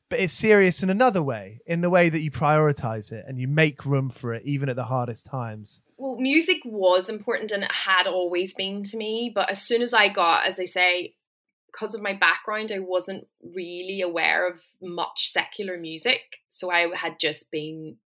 but 0.09 0.19
it's 0.19 0.33
serious 0.33 0.81
in 0.81 0.89
another 0.89 1.21
way, 1.21 1.59
in 1.65 1.81
the 1.81 1.89
way 1.89 2.07
that 2.07 2.21
you 2.21 2.31
prioritize 2.31 3.11
it 3.11 3.25
and 3.27 3.37
you 3.37 3.47
make 3.47 3.85
room 3.85 4.09
for 4.09 4.33
it, 4.33 4.43
even 4.45 4.69
at 4.69 4.77
the 4.77 4.85
hardest 4.85 5.25
times. 5.25 5.81
well, 5.97 6.15
music 6.15 6.59
was 6.63 7.09
important 7.09 7.51
and 7.51 7.63
it 7.63 7.71
had 7.71 8.07
always 8.07 8.53
been 8.53 8.83
to 8.83 8.95
me. 8.95 9.31
But 9.33 9.49
as 9.51 9.61
soon 9.61 9.81
as 9.81 9.93
I 9.93 10.07
got, 10.07 10.47
as 10.47 10.59
I 10.59 10.63
say, 10.63 11.15
because 11.77 11.93
of 11.93 12.01
my 12.01 12.13
background, 12.13 12.71
I 12.71 12.79
wasn't 12.79 13.27
really 13.55 14.01
aware 14.01 14.47
of 14.47 14.61
much 14.81 15.31
secular 15.31 15.77
music. 15.77 16.21
So 16.49 16.71
I 16.71 16.95
had 16.95 17.19
just 17.19 17.51
been 17.51 17.97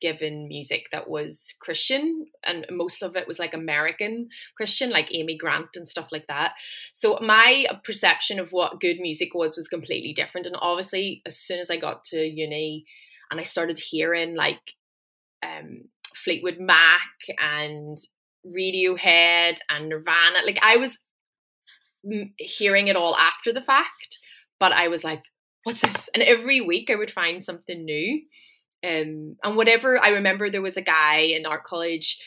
given 0.00 0.48
music 0.48 0.86
that 0.90 1.08
was 1.08 1.54
Christian, 1.60 2.26
and 2.44 2.66
most 2.70 3.02
of 3.04 3.14
it 3.14 3.28
was 3.28 3.38
like 3.38 3.54
American 3.54 4.28
Christian, 4.56 4.90
like 4.90 5.14
Amy 5.14 5.36
Grant 5.38 5.76
and 5.76 5.88
stuff 5.88 6.08
like 6.10 6.26
that. 6.26 6.54
So 6.92 7.18
my 7.22 7.66
perception 7.84 8.40
of 8.40 8.50
what 8.50 8.80
good 8.80 8.98
music 8.98 9.34
was 9.34 9.56
was 9.56 9.68
completely 9.68 10.12
different. 10.12 10.46
And 10.46 10.56
obviously, 10.60 11.22
as 11.24 11.36
soon 11.38 11.60
as 11.60 11.70
I 11.70 11.76
got 11.76 12.04
to 12.06 12.18
uni 12.18 12.84
and 13.30 13.38
I 13.38 13.44
started 13.44 13.78
hearing 13.78 14.34
like 14.34 14.72
um, 15.44 15.84
Fleetwood 16.24 16.58
Mac 16.58 17.08
and 17.38 17.98
Radiohead 18.44 19.58
and 19.70 19.88
Nirvana. 19.88 20.38
Like 20.44 20.58
I 20.60 20.76
was 20.76 20.98
hearing 22.38 22.88
it 22.88 22.96
all 22.96 23.16
after 23.16 23.52
the 23.52 23.62
fact. 23.62 24.18
But 24.58 24.72
I 24.72 24.88
was 24.88 25.04
like, 25.04 25.22
what's 25.64 25.80
this? 25.80 26.08
And 26.14 26.22
every 26.22 26.60
week 26.60 26.90
I 26.90 26.96
would 26.96 27.10
find 27.10 27.42
something 27.42 27.84
new. 27.84 28.22
Um, 28.84 29.36
and 29.42 29.56
whatever, 29.56 29.98
I 29.98 30.10
remember 30.10 30.50
there 30.50 30.62
was 30.62 30.76
a 30.76 30.82
guy 30.82 31.18
in 31.18 31.46
art 31.46 31.64
college 31.64 32.18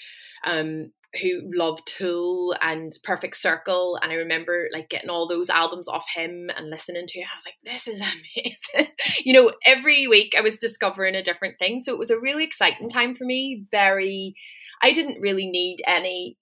um, 0.45 0.91
who 1.21 1.41
loved 1.53 1.83
Tool 1.85 2.55
and 2.61 2.93
Perfect 3.03 3.35
Circle. 3.35 3.99
And 4.01 4.11
I 4.11 4.15
remember 4.15 4.67
like 4.71 4.89
getting 4.89 5.09
all 5.09 5.27
those 5.27 5.49
albums 5.49 5.87
off 5.87 6.05
him 6.13 6.49
and 6.55 6.69
listening 6.69 7.07
to 7.07 7.19
it. 7.19 7.25
I 7.25 7.35
was 7.35 7.45
like, 7.45 7.55
this 7.63 7.87
is 7.87 8.01
amazing. 8.37 8.93
you 9.23 9.33
know, 9.33 9.51
every 9.65 10.07
week 10.07 10.33
I 10.37 10.41
was 10.41 10.57
discovering 10.57 11.15
a 11.15 11.23
different 11.23 11.59
thing. 11.59 11.79
So 11.81 11.93
it 11.93 11.99
was 11.99 12.11
a 12.11 12.19
really 12.19 12.43
exciting 12.43 12.89
time 12.89 13.15
for 13.15 13.25
me. 13.25 13.65
Very, 13.71 14.35
I 14.81 14.91
didn't 14.91 15.21
really 15.21 15.47
need 15.47 15.81
any 15.87 16.37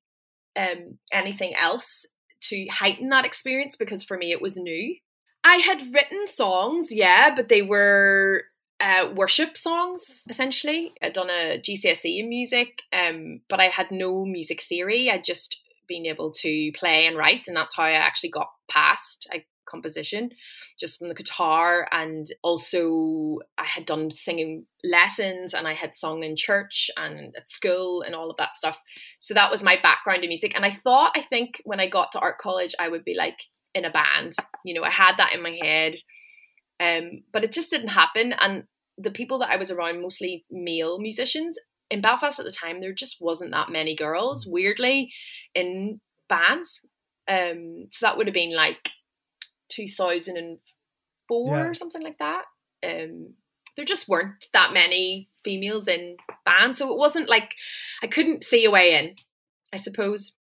um 0.56 1.00
anything 1.12 1.56
else 1.56 2.06
to 2.50 2.66
heighten 2.68 3.10
that 3.10 3.26
experience 3.26 3.76
because 3.76 4.04
for 4.04 4.18
me 4.18 4.32
it 4.32 4.42
was 4.42 4.58
new. 4.58 4.96
I 5.44 5.58
had 5.58 5.94
written 5.94 6.28
songs, 6.28 6.88
yeah, 6.92 7.36
but 7.36 7.50
they 7.50 7.62
were 7.62 8.44
uh, 8.80 9.12
worship 9.16 9.58
songs 9.58 10.24
essentially. 10.30 10.94
I'd 11.02 11.14
done 11.14 11.30
a 11.30 11.60
GCSE 11.60 12.20
in 12.20 12.30
music, 12.30 12.82
um, 12.92 13.42
but 13.50 13.60
I 13.60 13.66
had 13.66 13.92
no 13.92 14.26
music 14.26 14.64
theory. 14.64 15.10
I'd 15.10 15.26
just 15.26 15.58
been 15.88 16.06
able 16.06 16.32
to 16.32 16.72
play 16.74 17.06
and 17.06 17.18
write, 17.18 17.48
and 17.48 17.58
that's 17.58 17.76
how 17.76 17.84
I 17.84 17.92
actually 17.92 18.30
got 18.30 18.50
past 18.70 19.28
I, 19.32 19.44
composition, 19.66 20.30
just 20.80 21.00
from 21.00 21.10
the 21.10 21.16
guitar. 21.16 21.88
And 21.92 22.28
also, 22.44 23.40
I 23.58 23.66
had 23.66 23.86
done 23.86 24.12
singing 24.12 24.66
lessons, 24.84 25.54
and 25.54 25.68
I 25.68 25.74
had 25.74 25.96
sung 25.96 26.24
in 26.24 26.36
church 26.36 26.90
and 26.98 27.36
at 27.36 27.50
school 27.50 28.02
and 28.02 28.16
all 28.16 28.30
of 28.30 28.38
that 28.38 28.56
stuff. 28.56 28.80
So 29.20 29.34
that 29.34 29.52
was 29.52 29.64
my 29.64 29.78
background 29.82 30.24
in 30.24 30.30
music. 30.30 30.54
And 30.56 30.66
I 30.66 30.72
thought, 30.72 31.14
I 31.16 31.22
think 31.22 31.62
when 31.64 31.80
I 31.80 31.88
got 31.90 32.12
to 32.14 32.20
art 32.20 32.38
college, 32.40 32.76
I 32.80 32.90
would 32.90 33.04
be 33.04 33.16
like 33.16 33.38
in 33.74 33.86
a 33.86 33.92
band. 33.92 34.34
You 34.66 34.74
know, 34.74 34.84
I 34.84 34.90
had 34.90 35.18
that 35.18 35.34
in 35.34 35.42
my 35.42 35.58
head. 35.62 35.96
Um, 36.80 37.24
but 37.32 37.44
it 37.44 37.52
just 37.52 37.70
didn't 37.70 37.90
happen. 37.90 38.34
And 38.34 38.66
the 38.98 39.12
people 39.12 39.40
that 39.40 39.50
I 39.50 39.58
was 39.58 39.72
around, 39.72 40.02
mostly 40.02 40.46
male 40.52 41.00
musicians 41.00 41.58
in 41.90 42.02
Belfast 42.02 42.40
at 42.40 42.46
the 42.46 42.52
time, 42.52 42.82
there 42.82 42.94
just 42.94 43.18
wasn't 43.20 43.52
that 43.52 43.70
many 43.70 43.96
girls, 43.96 44.46
weirdly, 44.48 45.12
in 45.54 46.00
bands. 46.28 46.82
Um, 47.28 47.88
so 47.92 48.06
that 48.06 48.18
would 48.18 48.28
have 48.28 48.34
been 48.34 48.56
like 48.56 48.90
2004 49.76 51.56
Yeah. 51.58 51.64
or 51.64 51.74
something 51.74 52.02
like 52.02 52.18
that. 52.20 52.44
Um, 52.84 53.34
there 53.76 53.86
just 53.86 54.08
weren't 54.08 54.46
that 54.54 54.74
many 54.74 55.30
females 55.44 55.88
in 55.88 56.18
bands, 56.46 56.78
so 56.78 56.92
it 56.92 56.98
wasn't 56.98 57.30
like 57.30 57.54
I 58.02 58.08
couldn't 58.08 58.44
see 58.44 58.66
a 58.66 58.72
way 58.72 58.96
in. 58.96 59.16
I 59.74 59.78
suppose 59.78 60.34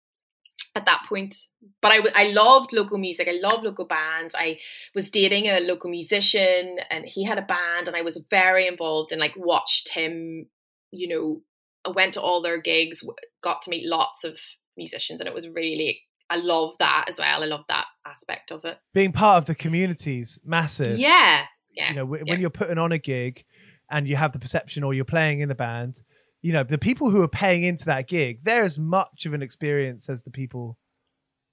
at 0.75 0.85
that 0.85 1.05
point. 1.07 1.35
But 1.81 1.91
I, 1.91 1.99
I 2.15 2.23
loved 2.29 2.73
local 2.73 2.97
music. 2.97 3.27
I 3.27 3.39
loved 3.41 3.63
local 3.63 3.85
bands. 3.85 4.33
I 4.37 4.59
was 4.95 5.09
dating 5.09 5.47
a 5.47 5.59
local 5.59 5.89
musician 5.89 6.77
and 6.89 7.05
he 7.05 7.23
had 7.25 7.37
a 7.37 7.43
band 7.43 7.87
and 7.87 7.95
I 7.95 8.01
was 8.01 8.23
very 8.29 8.67
involved 8.67 9.11
and 9.11 9.21
like 9.21 9.33
watched 9.35 9.89
him, 9.89 10.47
you 10.91 11.07
know, 11.07 11.41
I 11.85 11.89
went 11.91 12.15
to 12.15 12.21
all 12.21 12.41
their 12.41 12.59
gigs, 12.61 13.03
got 13.41 13.61
to 13.63 13.69
meet 13.69 13.85
lots 13.87 14.23
of 14.23 14.37
musicians 14.77 15.19
and 15.19 15.27
it 15.27 15.33
was 15.33 15.47
really, 15.47 16.01
I 16.29 16.37
love 16.37 16.75
that 16.79 17.05
as 17.09 17.19
well. 17.19 17.43
I 17.43 17.45
love 17.45 17.63
that 17.69 17.85
aspect 18.05 18.51
of 18.51 18.65
it. 18.65 18.77
Being 18.93 19.11
part 19.11 19.37
of 19.37 19.45
the 19.45 19.55
community's 19.55 20.39
massive. 20.45 20.97
Yeah. 20.97 21.45
Yeah. 21.75 21.89
You 21.89 21.95
know, 21.95 22.05
w- 22.05 22.23
yeah. 22.25 22.33
when 22.33 22.41
you're 22.41 22.49
putting 22.49 22.77
on 22.77 22.91
a 22.91 22.97
gig 22.97 23.43
and 23.91 24.07
you 24.07 24.15
have 24.15 24.31
the 24.31 24.39
perception 24.39 24.83
or 24.83 24.93
you're 24.93 25.05
playing 25.05 25.41
in 25.41 25.49
the 25.49 25.55
band, 25.55 26.01
you 26.41 26.53
know, 26.53 26.63
the 26.63 26.77
people 26.77 27.09
who 27.09 27.21
are 27.21 27.27
paying 27.27 27.63
into 27.63 27.85
that 27.85 28.07
gig, 28.07 28.43
they're 28.43 28.63
as 28.63 28.77
much 28.79 29.25
of 29.25 29.33
an 29.33 29.41
experience 29.41 30.09
as 30.09 30.21
the 30.23 30.31
people 30.31 30.77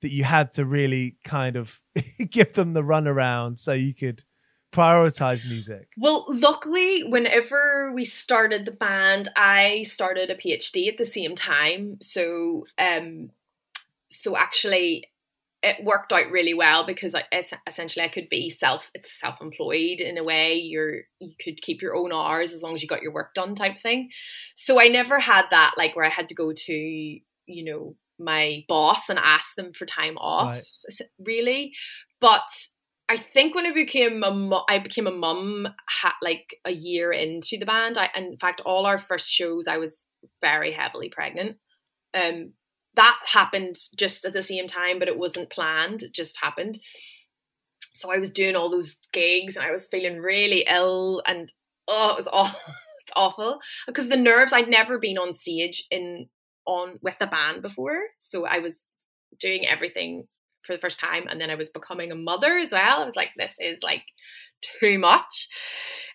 that 0.00 0.10
you 0.10 0.24
had 0.24 0.52
to 0.52 0.64
really 0.64 1.16
kind 1.24 1.56
of 1.56 1.80
give 2.30 2.54
them 2.54 2.72
the 2.72 2.82
runaround 2.82 3.58
so 3.58 3.72
you 3.72 3.94
could 3.94 4.24
prioritize 4.72 5.46
music. 5.48 5.88
Well, 5.98 6.24
luckily, 6.28 7.02
whenever 7.02 7.92
we 7.92 8.04
started 8.04 8.64
the 8.64 8.70
band, 8.70 9.28
I 9.36 9.82
started 9.82 10.30
a 10.30 10.36
PhD 10.36 10.88
at 10.88 10.96
the 10.96 11.04
same 11.04 11.34
time. 11.34 11.98
So, 12.00 12.66
um, 12.78 13.30
so 14.08 14.36
actually, 14.36 15.06
it 15.62 15.84
worked 15.84 16.12
out 16.12 16.30
really 16.30 16.54
well 16.54 16.86
because 16.86 17.14
I, 17.14 17.24
essentially 17.66 18.04
I 18.04 18.08
could 18.08 18.28
be 18.30 18.48
self 18.48 18.90
it's 18.94 19.18
self 19.20 19.40
employed 19.40 20.00
in 20.00 20.16
a 20.16 20.24
way. 20.24 20.54
You're 20.54 21.02
you 21.18 21.34
could 21.42 21.60
keep 21.60 21.82
your 21.82 21.94
own 21.94 22.12
hours 22.12 22.52
as 22.52 22.62
long 22.62 22.74
as 22.74 22.82
you 22.82 22.88
got 22.88 23.02
your 23.02 23.12
work 23.12 23.34
done 23.34 23.54
type 23.54 23.80
thing. 23.80 24.10
So 24.54 24.80
I 24.80 24.88
never 24.88 25.18
had 25.18 25.46
that 25.50 25.74
like 25.76 25.94
where 25.96 26.04
I 26.04 26.10
had 26.10 26.28
to 26.30 26.34
go 26.34 26.52
to 26.54 26.72
you 26.72 27.20
know 27.46 27.96
my 28.18 28.64
boss 28.68 29.08
and 29.08 29.18
ask 29.18 29.54
them 29.56 29.72
for 29.72 29.86
time 29.86 30.16
off 30.18 30.48
Right. 30.48 31.00
really. 31.18 31.72
But 32.20 32.50
I 33.08 33.16
think 33.16 33.54
when 33.54 33.66
I 33.66 33.72
became 33.72 34.22
a 34.22 34.32
mu- 34.32 34.64
I 34.68 34.78
became 34.78 35.06
a 35.06 35.12
mum 35.12 35.66
ha- 35.88 36.16
like 36.22 36.56
a 36.64 36.72
year 36.72 37.12
into 37.12 37.58
the 37.58 37.66
band. 37.66 37.98
I 37.98 38.08
in 38.14 38.38
fact 38.38 38.62
all 38.64 38.86
our 38.86 38.98
first 38.98 39.28
shows 39.28 39.66
I 39.66 39.78
was 39.78 40.04
very 40.40 40.72
heavily 40.72 41.10
pregnant. 41.10 41.56
Um, 42.14 42.52
that 42.94 43.18
happened 43.24 43.76
just 43.96 44.24
at 44.24 44.32
the 44.32 44.42
same 44.42 44.66
time, 44.66 44.98
but 44.98 45.08
it 45.08 45.18
wasn't 45.18 45.50
planned. 45.50 46.02
It 46.02 46.12
just 46.12 46.36
happened. 46.40 46.78
So 47.94 48.12
I 48.12 48.18
was 48.18 48.30
doing 48.30 48.56
all 48.56 48.70
those 48.70 48.98
gigs 49.12 49.56
and 49.56 49.64
I 49.64 49.70
was 49.70 49.86
feeling 49.86 50.18
really 50.18 50.64
ill 50.68 51.22
and 51.26 51.52
oh, 51.88 52.12
it 52.12 52.18
was 52.18 52.28
awful. 52.32 52.60
It's 53.02 53.12
awful 53.16 53.60
because 53.86 54.08
the 54.08 54.16
nerves. 54.16 54.52
I'd 54.52 54.68
never 54.68 54.98
been 54.98 55.18
on 55.18 55.34
stage 55.34 55.84
in 55.90 56.28
on 56.66 56.98
with 57.02 57.16
a 57.20 57.26
band 57.26 57.62
before, 57.62 58.00
so 58.18 58.46
I 58.46 58.58
was 58.58 58.82
doing 59.40 59.66
everything 59.66 60.26
for 60.66 60.74
the 60.74 60.80
first 60.80 61.00
time, 61.00 61.24
and 61.28 61.40
then 61.40 61.50
I 61.50 61.54
was 61.54 61.70
becoming 61.70 62.12
a 62.12 62.14
mother 62.14 62.58
as 62.58 62.72
well. 62.72 63.00
I 63.00 63.06
was 63.06 63.16
like, 63.16 63.30
this 63.36 63.56
is 63.58 63.78
like 63.82 64.04
too 64.80 64.98
much. 64.98 65.48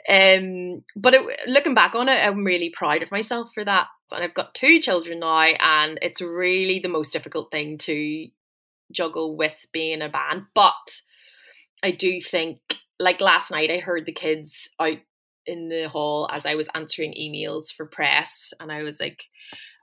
Um, 0.08 0.84
but 0.96 1.16
it, 1.16 1.22
looking 1.48 1.74
back 1.74 1.96
on 1.96 2.08
it, 2.08 2.20
I'm 2.24 2.44
really 2.44 2.72
proud 2.76 3.02
of 3.02 3.12
myself 3.12 3.50
for 3.54 3.66
that. 3.66 3.88
And 4.12 4.24
I've 4.24 4.34
got 4.34 4.56
two 4.56 4.80
children 4.80 5.20
now, 5.20 5.40
and 5.60 6.00
it's 6.02 6.22
really 6.22 6.80
the 6.80 6.90
most 6.90 7.12
difficult 7.12 7.52
thing 7.52 7.78
to 7.80 8.28
juggle 8.92 9.36
with 9.36 9.58
being 9.72 10.02
a 10.02 10.10
band. 10.10 10.44
But 10.54 11.02
I 11.84 11.92
do 11.92 12.22
think, 12.22 12.60
like 13.00 13.20
last 13.20 13.52
night, 13.52 13.72
I 13.72 13.78
heard 13.78 14.06
the 14.06 14.14
kids 14.14 14.70
out 14.80 14.98
in 15.46 15.70
the 15.70 15.90
hall 15.90 16.30
as 16.32 16.46
I 16.46 16.56
was 16.56 16.70
answering 16.74 17.14
emails 17.14 17.74
for 17.76 17.86
press, 17.86 18.54
and 18.60 18.72
I 18.72 18.84
was 18.84 19.00
like, 19.00 19.24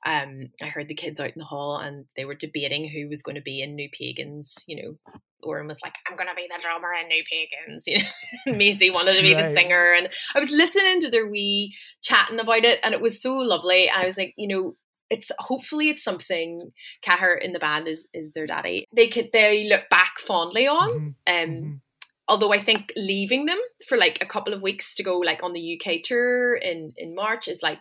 um, 0.04 0.48
I 0.60 0.66
heard 0.66 0.88
the 0.88 0.94
kids 0.94 1.20
out 1.20 1.28
in 1.30 1.38
the 1.38 1.44
hall 1.44 1.78
and 1.78 2.06
they 2.16 2.24
were 2.24 2.34
debating 2.34 2.88
who 2.88 3.08
was 3.08 3.22
going 3.22 3.36
to 3.36 3.42
be 3.42 3.62
in 3.62 3.76
New 3.76 3.88
Pagans. 3.90 4.64
You 4.66 4.82
know, 4.82 5.12
Oren 5.42 5.66
was 5.68 5.78
like, 5.82 5.94
I'm 6.08 6.16
going 6.16 6.28
to 6.28 6.34
be 6.34 6.48
the 6.48 6.62
drummer 6.62 6.92
in 6.94 7.08
New 7.08 7.22
Pagans. 7.30 7.84
You 7.86 7.98
know, 7.98 8.04
and 8.46 8.58
Maisie 8.58 8.90
wanted 8.90 9.14
to 9.14 9.22
be 9.22 9.34
the 9.34 9.52
singer. 9.52 9.92
And 9.92 10.08
I 10.34 10.40
was 10.40 10.50
listening 10.50 11.00
to 11.00 11.10
their 11.10 11.28
wee 11.28 11.74
chatting 12.02 12.38
about 12.40 12.64
it 12.64 12.80
and 12.82 12.94
it 12.94 13.00
was 13.00 13.20
so 13.22 13.34
lovely. 13.34 13.88
I 13.90 14.06
was 14.06 14.16
like, 14.16 14.34
you 14.36 14.48
know, 14.48 14.76
it's 15.10 15.30
hopefully 15.38 15.90
it's 15.90 16.02
something 16.02 16.70
Cahir 17.04 17.34
in 17.36 17.52
the 17.52 17.58
band 17.58 17.86
is 17.86 18.06
is 18.14 18.32
their 18.32 18.46
daddy. 18.46 18.86
They 18.96 19.08
could 19.08 19.28
they 19.32 19.64
look 19.64 19.82
back 19.90 20.14
fondly 20.18 20.66
on. 20.66 20.88
Mhm, 20.88 21.14
Um 21.26 21.50
mhm. 21.50 21.80
although 22.28 22.52
I 22.52 22.58
think 22.62 22.92
leaving 22.96 23.46
them 23.46 23.58
for 23.88 23.98
like 23.98 24.18
a 24.22 24.26
couple 24.26 24.54
of 24.54 24.62
weeks 24.62 24.94
to 24.94 25.02
go 25.02 25.18
like 25.18 25.42
on 25.42 25.52
the 25.52 25.60
UK 25.78 26.02
tour 26.02 26.54
in 26.54 26.92
in 26.96 27.14
March 27.14 27.46
is 27.48 27.62
like 27.62 27.80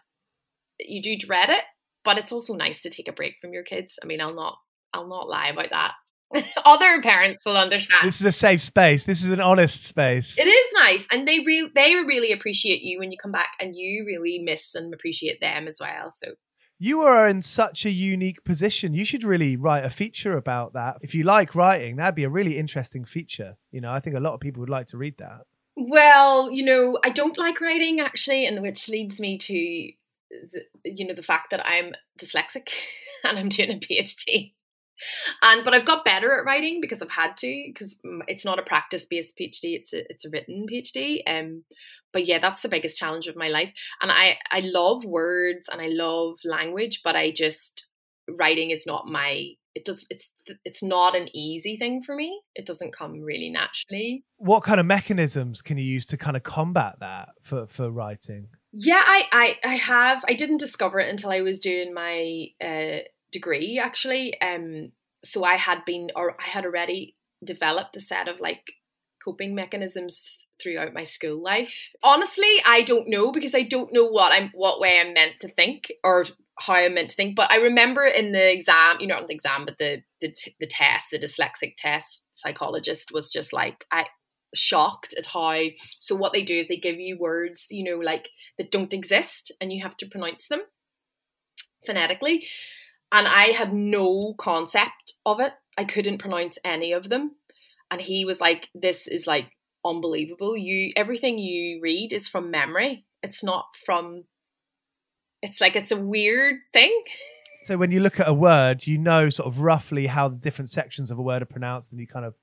you 0.79 1.01
do 1.01 1.17
dread 1.17 1.49
it, 1.49 1.63
but 2.03 2.17
it's 2.17 2.31
also 2.31 2.53
nice 2.53 2.81
to 2.81 2.89
take 2.89 3.07
a 3.07 3.13
break 3.13 3.35
from 3.39 3.53
your 3.53 3.63
kids. 3.63 3.97
I 4.03 4.07
mean, 4.07 4.19
I'll 4.19 4.33
not 4.35 4.57
I'll 4.93 5.07
not 5.07 5.29
lie 5.29 5.47
about 5.49 5.69
that. 5.71 5.93
Other 6.65 7.01
parents 7.01 7.45
will 7.45 7.57
understand. 7.57 8.07
This 8.07 8.21
is 8.21 8.27
a 8.27 8.31
safe 8.31 8.61
space. 8.61 9.03
This 9.03 9.23
is 9.23 9.31
an 9.31 9.41
honest 9.41 9.85
space. 9.85 10.37
It 10.39 10.47
is 10.47 10.73
nice, 10.73 11.07
and 11.11 11.27
they 11.27 11.39
re- 11.39 11.71
they 11.73 11.95
really 11.95 12.31
appreciate 12.31 12.81
you 12.81 12.99
when 12.99 13.11
you 13.11 13.17
come 13.21 13.31
back, 13.31 13.49
and 13.59 13.75
you 13.75 14.05
really 14.05 14.39
miss 14.39 14.75
and 14.75 14.93
appreciate 14.93 15.41
them 15.41 15.67
as 15.67 15.77
well. 15.79 16.11
So 16.11 16.33
You 16.79 17.01
are 17.01 17.27
in 17.27 17.41
such 17.41 17.85
a 17.85 17.91
unique 17.91 18.43
position. 18.43 18.93
You 18.93 19.05
should 19.05 19.23
really 19.23 19.55
write 19.55 19.85
a 19.85 19.89
feature 19.89 20.37
about 20.37 20.73
that. 20.73 20.97
If 21.01 21.13
you 21.13 21.23
like 21.23 21.53
writing, 21.53 21.97
that'd 21.97 22.15
be 22.15 22.23
a 22.23 22.29
really 22.29 22.57
interesting 22.57 23.05
feature. 23.05 23.57
You 23.71 23.81
know, 23.81 23.91
I 23.91 23.99
think 23.99 24.15
a 24.15 24.19
lot 24.19 24.33
of 24.33 24.39
people 24.39 24.61
would 24.61 24.69
like 24.69 24.87
to 24.87 24.97
read 24.97 25.15
that. 25.19 25.41
Well, 25.75 26.51
you 26.51 26.63
know, 26.63 26.97
I 27.03 27.09
don't 27.09 27.37
like 27.37 27.61
writing 27.61 27.99
actually, 27.99 28.45
and 28.45 28.61
which 28.61 28.89
leads 28.89 29.19
me 29.19 29.37
to 29.37 29.91
the, 30.53 30.63
you 30.85 31.05
know 31.05 31.13
the 31.13 31.23
fact 31.23 31.51
that 31.51 31.65
I'm 31.65 31.93
dyslexic 32.19 32.69
and 33.23 33.37
I'm 33.37 33.49
doing 33.49 33.71
a 33.71 33.79
PhD. 33.79 34.53
And 35.41 35.63
but 35.63 35.73
I've 35.73 35.85
got 35.85 36.05
better 36.05 36.37
at 36.37 36.45
writing 36.45 36.79
because 36.81 37.01
I've 37.01 37.11
had 37.11 37.37
to 37.37 37.63
because 37.67 37.95
it's 38.27 38.45
not 38.45 38.59
a 38.59 38.63
practice 38.63 39.05
based 39.05 39.37
PhD; 39.37 39.75
it's 39.75 39.93
a 39.93 40.09
it's 40.09 40.25
a 40.25 40.29
written 40.29 40.65
PhD. 40.71 41.21
Um, 41.27 41.63
but 42.13 42.25
yeah, 42.25 42.39
that's 42.39 42.61
the 42.61 42.69
biggest 42.69 42.97
challenge 42.97 43.27
of 43.27 43.35
my 43.35 43.47
life. 43.47 43.71
And 44.01 44.11
I 44.11 44.37
I 44.49 44.61
love 44.61 45.03
words 45.05 45.69
and 45.71 45.81
I 45.81 45.87
love 45.87 46.35
language, 46.43 47.01
but 47.03 47.15
I 47.15 47.31
just 47.31 47.87
writing 48.29 48.71
is 48.71 48.85
not 48.85 49.07
my 49.07 49.51
it 49.73 49.85
does 49.85 50.05
it's 50.09 50.29
it's 50.65 50.83
not 50.83 51.15
an 51.15 51.27
easy 51.33 51.77
thing 51.77 52.03
for 52.03 52.15
me 52.15 52.41
it 52.55 52.65
doesn't 52.65 52.93
come 52.95 53.21
really 53.21 53.49
naturally 53.49 54.23
what 54.37 54.63
kind 54.63 54.79
of 54.79 54.85
mechanisms 54.85 55.61
can 55.61 55.77
you 55.77 55.83
use 55.83 56.05
to 56.05 56.17
kind 56.17 56.35
of 56.35 56.43
combat 56.43 56.95
that 56.99 57.29
for 57.41 57.67
for 57.67 57.89
writing 57.89 58.47
yeah 58.73 59.01
i 59.03 59.27
i, 59.31 59.69
I 59.69 59.75
have 59.75 60.23
i 60.27 60.33
didn't 60.33 60.57
discover 60.57 60.99
it 60.99 61.09
until 61.09 61.31
i 61.31 61.41
was 61.41 61.59
doing 61.59 61.93
my 61.93 62.47
uh, 62.61 62.99
degree 63.31 63.79
actually 63.79 64.39
um 64.41 64.91
so 65.23 65.43
i 65.43 65.55
had 65.55 65.83
been 65.85 66.09
or 66.15 66.35
i 66.39 66.47
had 66.47 66.65
already 66.65 67.15
developed 67.43 67.95
a 67.95 67.99
set 67.99 68.27
of 68.27 68.39
like 68.39 68.73
coping 69.23 69.53
mechanisms 69.53 70.47
throughout 70.61 70.93
my 70.93 71.03
school 71.03 71.41
life 71.41 71.89
honestly 72.03 72.61
i 72.65 72.81
don't 72.81 73.07
know 73.07 73.31
because 73.31 73.53
i 73.53 73.61
don't 73.61 73.93
know 73.93 74.05
what 74.05 74.31
i'm 74.31 74.49
what 74.53 74.79
way 74.79 74.99
i'm 74.99 75.13
meant 75.13 75.33
to 75.39 75.47
think 75.47 75.91
or 76.03 76.25
how 76.61 76.73
I'm 76.73 76.93
meant 76.93 77.09
to 77.09 77.15
think. 77.15 77.35
But 77.35 77.51
I 77.51 77.57
remember 77.57 78.05
in 78.05 78.31
the 78.31 78.53
exam, 78.53 78.97
you 78.99 79.07
know, 79.07 79.19
not 79.19 79.27
the 79.27 79.33
exam, 79.33 79.65
but 79.65 79.77
the 79.77 80.03
the, 80.19 80.33
the 80.59 80.67
test, 80.67 81.07
the 81.11 81.19
dyslexic 81.19 81.73
test, 81.77 82.25
psychologist 82.35 83.11
was 83.11 83.31
just 83.31 83.51
like, 83.53 83.85
I 83.91 84.05
shocked 84.53 85.15
at 85.17 85.27
how. 85.27 85.69
So 85.97 86.15
what 86.15 86.33
they 86.33 86.43
do 86.43 86.57
is 86.57 86.67
they 86.67 86.77
give 86.77 86.99
you 86.99 87.17
words, 87.17 87.67
you 87.69 87.83
know, 87.83 87.99
like 87.99 88.29
that 88.57 88.71
don't 88.71 88.93
exist, 88.93 89.51
and 89.59 89.71
you 89.71 89.81
have 89.83 89.97
to 89.97 90.07
pronounce 90.07 90.47
them 90.47 90.61
phonetically. 91.85 92.47
And 93.11 93.27
I 93.27 93.47
had 93.47 93.73
no 93.73 94.33
concept 94.37 95.13
of 95.25 95.39
it. 95.39 95.53
I 95.77 95.83
couldn't 95.85 96.19
pronounce 96.19 96.57
any 96.63 96.91
of 96.93 97.09
them. 97.09 97.31
And 97.89 97.99
he 97.99 98.23
was 98.23 98.39
like, 98.39 98.69
"This 98.73 99.07
is 99.07 99.27
like 99.27 99.51
unbelievable. 99.85 100.55
You 100.57 100.93
everything 100.95 101.37
you 101.37 101.79
read 101.81 102.13
is 102.13 102.27
from 102.27 102.51
memory. 102.51 103.05
It's 103.23 103.43
not 103.43 103.65
from 103.85 104.23
it's 105.41 105.59
like 105.59 105.75
it's 105.75 105.91
a 105.91 105.97
weird 105.97 106.55
thing. 106.73 107.03
So 107.63 107.77
when 107.77 107.91
you 107.91 107.99
look 107.99 108.19
at 108.19 108.27
a 108.27 108.33
word, 108.33 108.87
you 108.87 108.97
know 108.97 109.29
sort 109.29 109.45
of 109.45 109.59
roughly 109.61 110.07
how 110.07 110.29
the 110.29 110.35
different 110.35 110.67
sections 110.67 111.11
of 111.11 111.19
a 111.19 111.21
word 111.21 111.43
are 111.43 111.45
pronounced, 111.45 111.91
and 111.91 112.01
you 112.01 112.07
kind 112.07 112.25
of 112.25 112.33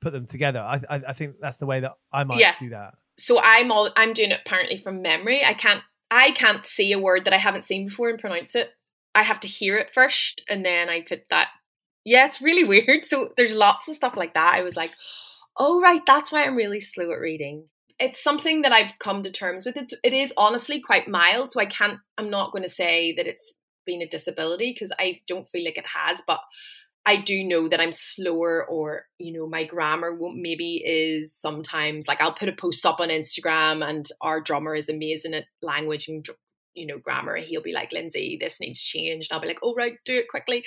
put 0.00 0.12
them 0.12 0.24
together. 0.24 0.60
I 0.60 0.80
I, 0.88 1.02
I 1.08 1.12
think 1.14 1.34
that's 1.40 1.56
the 1.56 1.66
way 1.66 1.80
that 1.80 1.94
I 2.12 2.22
might 2.22 2.38
yeah. 2.38 2.54
do 2.60 2.68
that. 2.68 2.94
So 3.18 3.40
I'm 3.42 3.72
all 3.72 3.90
I'm 3.96 4.12
doing 4.12 4.30
it 4.30 4.40
apparently 4.46 4.78
from 4.78 5.02
memory. 5.02 5.44
I 5.44 5.54
can't 5.54 5.82
I 6.12 6.30
can't 6.30 6.64
see 6.64 6.92
a 6.92 6.98
word 7.00 7.24
that 7.24 7.32
I 7.32 7.38
haven't 7.38 7.64
seen 7.64 7.88
before 7.88 8.08
and 8.08 8.20
pronounce 8.20 8.54
it. 8.54 8.70
I 9.14 9.22
have 9.22 9.40
to 9.40 9.48
hear 9.48 9.76
it 9.78 9.90
first, 9.92 10.42
and 10.48 10.64
then 10.64 10.88
I 10.88 11.02
put 11.02 11.22
that. 11.30 11.48
Yeah, 12.04 12.26
it's 12.26 12.40
really 12.40 12.64
weird. 12.86 13.04
So 13.04 13.32
there's 13.36 13.54
lots 13.54 13.88
of 13.88 13.96
stuff 13.96 14.14
like 14.16 14.34
that. 14.34 14.54
I 14.54 14.62
was 14.62 14.76
like, 14.76 14.92
oh 15.56 15.80
right, 15.80 16.02
that's 16.06 16.30
why 16.30 16.44
I'm 16.44 16.56
really 16.56 16.80
slow 16.80 17.12
at 17.12 17.20
reading 17.20 17.64
it's 17.98 18.22
something 18.22 18.62
that 18.62 18.72
I've 18.72 18.98
come 18.98 19.22
to 19.22 19.30
terms 19.30 19.64
with. 19.64 19.76
It's 19.76 19.94
it 20.02 20.12
is 20.12 20.32
honestly 20.36 20.80
quite 20.80 21.08
mild, 21.08 21.52
so 21.52 21.60
I 21.60 21.66
can't. 21.66 21.98
I'm 22.16 22.30
not 22.30 22.52
going 22.52 22.62
to 22.62 22.68
say 22.68 23.14
that 23.16 23.26
it's 23.26 23.54
been 23.86 24.02
a 24.02 24.08
disability 24.08 24.72
because 24.72 24.92
I 24.98 25.20
don't 25.26 25.48
feel 25.48 25.64
like 25.64 25.78
it 25.78 25.86
has, 25.86 26.22
but 26.26 26.40
I 27.06 27.20
do 27.22 27.42
know 27.42 27.68
that 27.68 27.80
I'm 27.80 27.92
slower, 27.92 28.64
or 28.68 29.06
you 29.18 29.32
know, 29.32 29.48
my 29.48 29.64
grammar 29.64 30.14
won't 30.14 30.38
maybe 30.38 30.82
is 30.84 31.34
sometimes 31.34 32.06
like 32.06 32.20
I'll 32.20 32.34
put 32.34 32.48
a 32.48 32.52
post 32.52 32.86
up 32.86 33.00
on 33.00 33.08
Instagram, 33.08 33.88
and 33.88 34.06
our 34.20 34.40
drummer 34.40 34.74
is 34.74 34.88
amazing 34.88 35.34
at 35.34 35.46
language 35.62 36.08
and 36.08 36.24
you 36.78 36.86
know 36.86 36.98
grammar. 36.98 37.36
He'll 37.36 37.62
be 37.62 37.72
like, 37.72 37.90
Lyndsey, 37.90 38.38
this 38.38 38.60
needs 38.60 38.80
changed. 38.80 39.30
And 39.30 39.36
I'll 39.36 39.42
be 39.42 39.48
like, 39.48 39.60
oh 39.62 39.74
right, 39.74 39.98
do 40.04 40.16
it 40.16 40.28
quickly. 40.28 40.64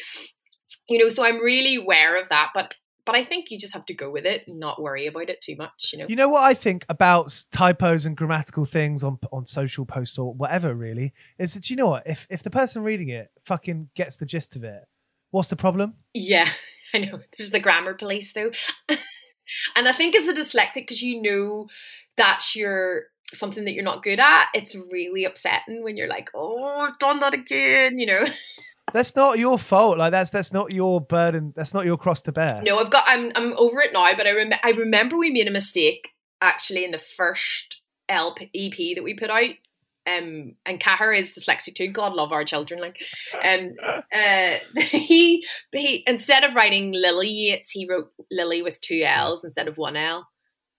You 0.87 0.97
know, 0.99 1.09
so 1.09 1.23
I'm 1.23 1.39
really 1.39 1.75
aware 1.75 2.21
of 2.21 2.29
that, 2.29 2.51
but 2.53 2.75
but 3.05 3.15
I 3.15 3.23
think 3.23 3.49
you 3.49 3.57
just 3.57 3.73
have 3.73 3.85
to 3.87 3.93
go 3.93 4.11
with 4.11 4.25
it 4.25 4.47
and 4.47 4.59
not 4.59 4.81
worry 4.81 5.07
about 5.07 5.29
it 5.29 5.41
too 5.41 5.55
much. 5.55 5.91
You 5.91 5.99
know. 5.99 6.05
You 6.07 6.15
know 6.15 6.29
what 6.29 6.43
I 6.43 6.53
think 6.53 6.85
about 6.87 7.43
typos 7.51 8.05
and 8.05 8.15
grammatical 8.15 8.65
things 8.65 9.03
on 9.03 9.19
on 9.31 9.45
social 9.45 9.85
posts 9.85 10.17
or 10.17 10.33
whatever. 10.33 10.75
Really, 10.75 11.13
is 11.39 11.53
that 11.53 11.69
you 11.69 11.75
know 11.75 11.87
what 11.87 12.03
if 12.05 12.27
if 12.29 12.43
the 12.43 12.51
person 12.51 12.83
reading 12.83 13.09
it 13.09 13.29
fucking 13.45 13.89
gets 13.95 14.17
the 14.17 14.25
gist 14.25 14.55
of 14.55 14.63
it, 14.63 14.83
what's 15.31 15.49
the 15.49 15.55
problem? 15.55 15.95
Yeah, 16.13 16.49
I 16.93 16.99
know. 16.99 17.19
There's 17.37 17.51
the 17.51 17.59
grammar 17.59 17.93
police 17.93 18.33
though, 18.33 18.51
and 18.89 19.87
I 19.87 19.93
think 19.93 20.15
as 20.15 20.27
a 20.27 20.33
dyslexic, 20.33 20.75
because 20.75 21.01
you 21.01 21.21
know 21.21 21.67
that's 22.17 22.55
your 22.55 23.05
something 23.33 23.65
that 23.65 23.73
you're 23.73 23.83
not 23.83 24.03
good 24.03 24.19
at, 24.19 24.47
it's 24.53 24.75
really 24.75 25.25
upsetting 25.25 25.83
when 25.83 25.97
you're 25.97 26.07
like, 26.07 26.29
oh, 26.33 26.87
I've 26.89 26.99
done 26.99 27.19
that 27.19 27.33
again. 27.33 27.97
You 27.97 28.05
know. 28.07 28.25
that's 28.93 29.15
not 29.15 29.39
your 29.39 29.57
fault. 29.57 29.97
Like 29.97 30.11
that's 30.11 30.29
that's 30.29 30.53
not 30.53 30.71
your 30.71 31.01
burden. 31.01 31.53
That's 31.55 31.73
not 31.73 31.85
your 31.85 31.97
cross 31.97 32.21
to 32.23 32.31
bear. 32.31 32.61
No, 32.63 32.79
I've 32.79 32.89
got. 32.89 33.03
I'm 33.07 33.31
I'm 33.35 33.53
over 33.57 33.81
it 33.81 33.93
now. 33.93 34.09
But 34.15 34.27
I 34.27 34.31
rem- 34.31 34.53
I 34.63 34.71
remember 34.71 35.17
we 35.17 35.31
made 35.31 35.47
a 35.47 35.51
mistake 35.51 36.09
actually 36.41 36.83
in 36.83 36.91
the 36.91 36.99
first 36.99 37.81
LP 38.09 38.49
EP 38.53 38.95
that 38.95 39.03
we 39.03 39.13
put 39.15 39.29
out. 39.29 39.51
Um, 40.07 40.55
and 40.65 40.79
Cahir 40.79 41.13
is 41.13 41.33
dyslexic 41.33 41.75
too. 41.75 41.89
God 41.89 42.13
love 42.13 42.31
our 42.31 42.43
children. 42.43 42.81
Like, 42.81 42.97
um, 43.43 43.75
uh, 44.13 44.57
he 44.81 45.45
he 45.71 46.03
instead 46.07 46.43
of 46.43 46.55
writing 46.55 46.91
Lily 46.91 47.29
Yeats, 47.29 47.69
he 47.69 47.87
wrote 47.87 48.11
Lily 48.31 48.61
with 48.61 48.81
two 48.81 49.03
L's 49.03 49.43
instead 49.43 49.67
of 49.67 49.77
one 49.77 49.95
L, 49.95 50.27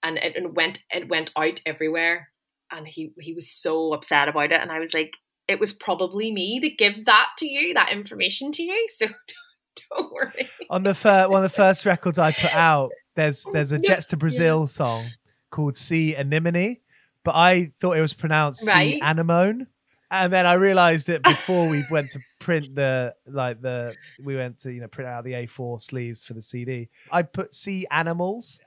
and 0.03 0.19
it, 0.19 0.37
it 0.37 0.55
went 0.55 0.81
it 0.93 1.09
went 1.09 1.33
out 1.37 1.61
everywhere. 1.65 2.29
And 2.73 2.87
he 2.89 3.13
he 3.21 3.35
was 3.35 3.51
so 3.51 3.93
upset 3.93 4.29
about 4.29 4.53
it. 4.53 4.61
And 4.61 4.73
I 4.73 4.79
was 4.79 4.95
like, 4.95 5.13
it 5.49 5.61
was 5.61 5.73
probably 5.73 6.33
me 6.33 6.59
that 6.63 6.79
give 6.79 7.05
that 7.07 7.29
to 7.39 7.47
you, 7.47 7.75
that 7.75 7.93
information 7.93 8.53
to 8.53 8.63
you. 8.63 8.89
So 8.97 9.07
don't 9.91 10.13
worry. 10.13 10.49
On 10.71 10.83
the 10.83 10.95
first 10.95 11.31
one 11.31 11.45
of 11.45 11.51
the 11.51 11.57
first 11.57 11.85
records 11.85 12.19
I 12.19 12.33
put 12.33 12.55
out, 12.55 12.91
there's 13.17 13.45
there's 13.53 13.73
a 13.73 13.79
Jets 13.79 14.07
to 14.07 14.17
Brazil 14.17 14.61
yeah. 14.61 14.67
song 14.67 15.07
called 15.51 15.77
"Sea 15.77 16.15
Anemone," 16.15 16.81
but 17.25 17.35
I 17.35 17.73
thought 17.81 17.97
it 17.97 18.01
was 18.01 18.13
pronounced 18.13 18.67
right. 18.67 18.95
"Sea 18.95 19.01
Anemone." 19.03 19.67
And 20.11 20.31
then 20.31 20.45
I 20.45 20.55
realized 20.55 21.07
that 21.07 21.23
before 21.23 21.67
we 21.67 21.87
went 21.91 22.11
to 22.11 22.21
print 22.39 22.75
the 22.75 23.15
like 23.27 23.63
the 23.63 23.95
we 24.23 24.37
went 24.37 24.59
to 24.61 24.73
you 24.73 24.83
know 24.83 24.89
print 24.89 25.09
out 25.09 25.25
the 25.25 25.33
A4 25.33 25.81
sleeves 25.81 26.23
for 26.23 26.35
the 26.35 26.43
CD. 26.43 26.91
I 27.11 27.23
put 27.23 27.55
sea 27.55 27.87
animals. 27.91 28.61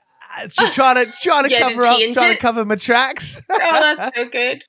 Just 0.48 0.74
trying 0.74 1.04
to 1.04 1.12
trying 1.20 1.44
to 1.44 1.50
yeah, 1.50 1.68
cover 1.68 1.82
up, 1.82 2.00
trying 2.12 2.34
to 2.34 2.40
cover 2.40 2.64
my 2.64 2.76
tracks. 2.76 3.40
oh, 3.50 3.56
that's 3.58 4.16
so 4.16 4.28
good. 4.28 4.62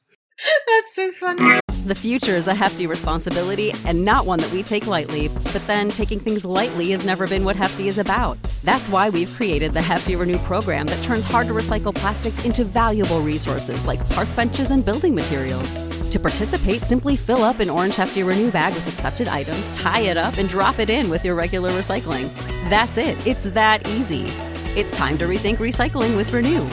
That's 0.67 0.95
so 0.95 1.12
funny. 1.13 1.60
The 1.88 1.95
future 1.95 2.36
is 2.36 2.49
a 2.49 2.53
hefty 2.53 2.86
responsibility 2.86 3.71
and 3.86 4.03
not 4.03 4.25
one 4.25 4.39
that 4.39 4.51
we 4.51 4.62
take 4.62 4.88
lightly. 4.88 5.30
But 5.30 5.65
then 5.67 5.88
taking 5.89 6.19
things 6.19 6.43
lightly 6.43 6.91
has 6.91 7.06
never 7.06 7.27
been 7.27 7.45
what 7.45 7.56
Hefty 7.56 7.88
is 7.88 7.97
about. 7.97 8.38
That's 8.65 8.89
why 8.89 9.10
we've 9.10 9.34
created 9.34 9.71
the 9.71 9.82
Hefty 9.82 10.17
Renew 10.17 10.38
program 10.39 10.86
that 10.88 11.01
turns 11.01 11.23
hard 11.23 11.47
to 11.47 11.53
recycle 11.53 11.95
plastics 11.95 12.43
into 12.43 12.65
valuable 12.65 13.21
resources 13.21 13.86
like 13.86 14.06
park 14.10 14.27
benches 14.36 14.71
and 14.71 14.84
building 14.84 15.15
materials. 15.15 15.73
To 16.10 16.19
participate, 16.19 16.84
simply 16.84 17.15
fill 17.15 17.43
up 17.43 17.62
an 17.62 17.69
orange 17.69 17.95
Hefty 17.95 18.23
Renew 18.23 18.51
bag 18.51 18.73
with 18.73 18.88
accepted 18.89 19.30
items, 19.30 19.69
tie 19.69 20.01
it 20.01 20.17
up, 20.17 20.38
and 20.38 20.49
drop 20.49 20.80
it 20.80 20.89
in 20.89 21.10
with 21.10 21.23
your 21.23 21.36
regular 21.36 21.71
recycling. 21.71 22.30
That's 22.69 22.97
it. 22.97 23.25
It's 23.25 23.45
that 23.45 23.88
easy. 23.88 24.30
It's 24.77 24.95
time 24.95 25.17
to 25.17 25.25
rethink 25.25 25.57
recycling 25.57 26.15
with 26.15 26.31
Renew. 26.31 26.63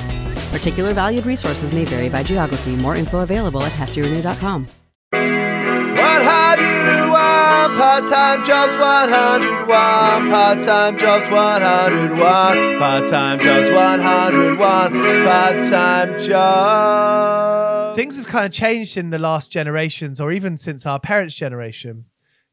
Particular 0.52 0.92
valued 0.92 1.24
resources 1.24 1.72
may 1.72 1.86
vary 1.86 2.10
by 2.10 2.22
geography. 2.22 2.76
More 2.76 2.96
info 2.96 3.20
available 3.20 3.62
at 3.62 3.72
heftyrenew.com. 3.72 4.68
101 5.10 7.78
part-time 7.78 8.44
jobs? 8.44 8.76
101 8.76 9.66
part-time 9.66 10.98
jobs? 10.98 11.26
101 11.30 12.78
part-time 12.78 13.40
jobs? 13.40 13.70
101 13.70 14.92
part-time 15.24 16.20
jobs? 16.20 17.96
Things 17.96 18.18
have 18.18 18.26
kind 18.26 18.44
of 18.44 18.52
changed 18.52 18.98
in 18.98 19.08
the 19.08 19.18
last 19.18 19.50
generations 19.50 20.20
or 20.20 20.30
even 20.30 20.58
since 20.58 20.84
our 20.84 21.00
parents 21.00 21.34
generation 21.34 22.04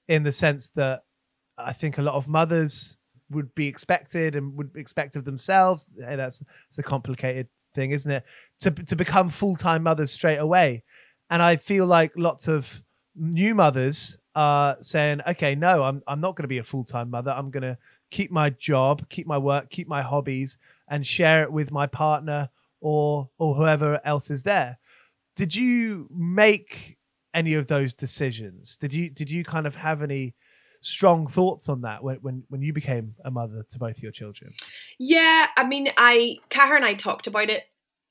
in 0.07 0.23
the 0.23 0.31
sense 0.31 0.69
that 0.69 1.03
i 1.57 1.73
think 1.73 1.97
a 1.97 2.01
lot 2.01 2.15
of 2.15 2.25
mothers 2.27 2.95
would 3.31 3.53
be 3.55 3.67
expected 3.67 4.35
and 4.35 4.55
would 4.55 4.71
expect 4.75 5.15
of 5.15 5.25
themselves 5.25 5.85
eh, 6.05 6.15
that's 6.15 6.41
it's 6.67 6.77
a 6.77 6.83
complicated 6.83 7.47
thing 7.73 7.91
isn't 7.91 8.11
it 8.11 8.23
to 8.59 8.71
to 8.71 8.95
become 8.95 9.29
full-time 9.29 9.83
mothers 9.83 10.11
straight 10.11 10.37
away 10.37 10.83
and 11.29 11.41
i 11.41 11.55
feel 11.55 11.85
like 11.85 12.11
lots 12.15 12.47
of 12.47 12.83
new 13.15 13.53
mothers 13.55 14.17
are 14.35 14.77
saying, 14.81 15.21
okay, 15.27 15.55
no, 15.55 15.83
I'm 15.83 16.01
I'm 16.07 16.21
not 16.21 16.35
going 16.35 16.43
to 16.43 16.49
be 16.49 16.59
a 16.59 16.63
full 16.63 16.83
time 16.83 17.09
mother. 17.09 17.31
I'm 17.31 17.51
going 17.51 17.63
to 17.63 17.77
keep 18.09 18.31
my 18.31 18.49
job, 18.51 19.07
keep 19.09 19.27
my 19.27 19.37
work, 19.37 19.69
keep 19.69 19.87
my 19.87 20.01
hobbies, 20.01 20.57
and 20.87 21.05
share 21.05 21.43
it 21.43 21.51
with 21.51 21.71
my 21.71 21.87
partner 21.87 22.49
or 22.79 23.29
or 23.37 23.55
whoever 23.55 23.99
else 24.05 24.29
is 24.29 24.43
there. 24.43 24.77
Did 25.35 25.55
you 25.55 26.07
make 26.11 26.97
any 27.33 27.53
of 27.53 27.67
those 27.67 27.93
decisions? 27.93 28.77
Did 28.77 28.93
you 28.93 29.09
did 29.09 29.29
you 29.29 29.43
kind 29.43 29.67
of 29.67 29.75
have 29.75 30.01
any 30.01 30.33
strong 30.81 31.27
thoughts 31.27 31.69
on 31.69 31.81
that 31.81 32.03
when 32.03 32.17
when, 32.17 32.43
when 32.49 32.61
you 32.61 32.73
became 32.73 33.15
a 33.23 33.31
mother 33.31 33.65
to 33.69 33.79
both 33.79 34.01
your 34.01 34.11
children? 34.11 34.53
Yeah, 34.99 35.47
I 35.55 35.65
mean, 35.65 35.89
I 35.97 36.37
Cahir 36.49 36.75
and 36.75 36.85
I 36.85 36.95
talked 36.95 37.27
about 37.27 37.49
it, 37.49 37.63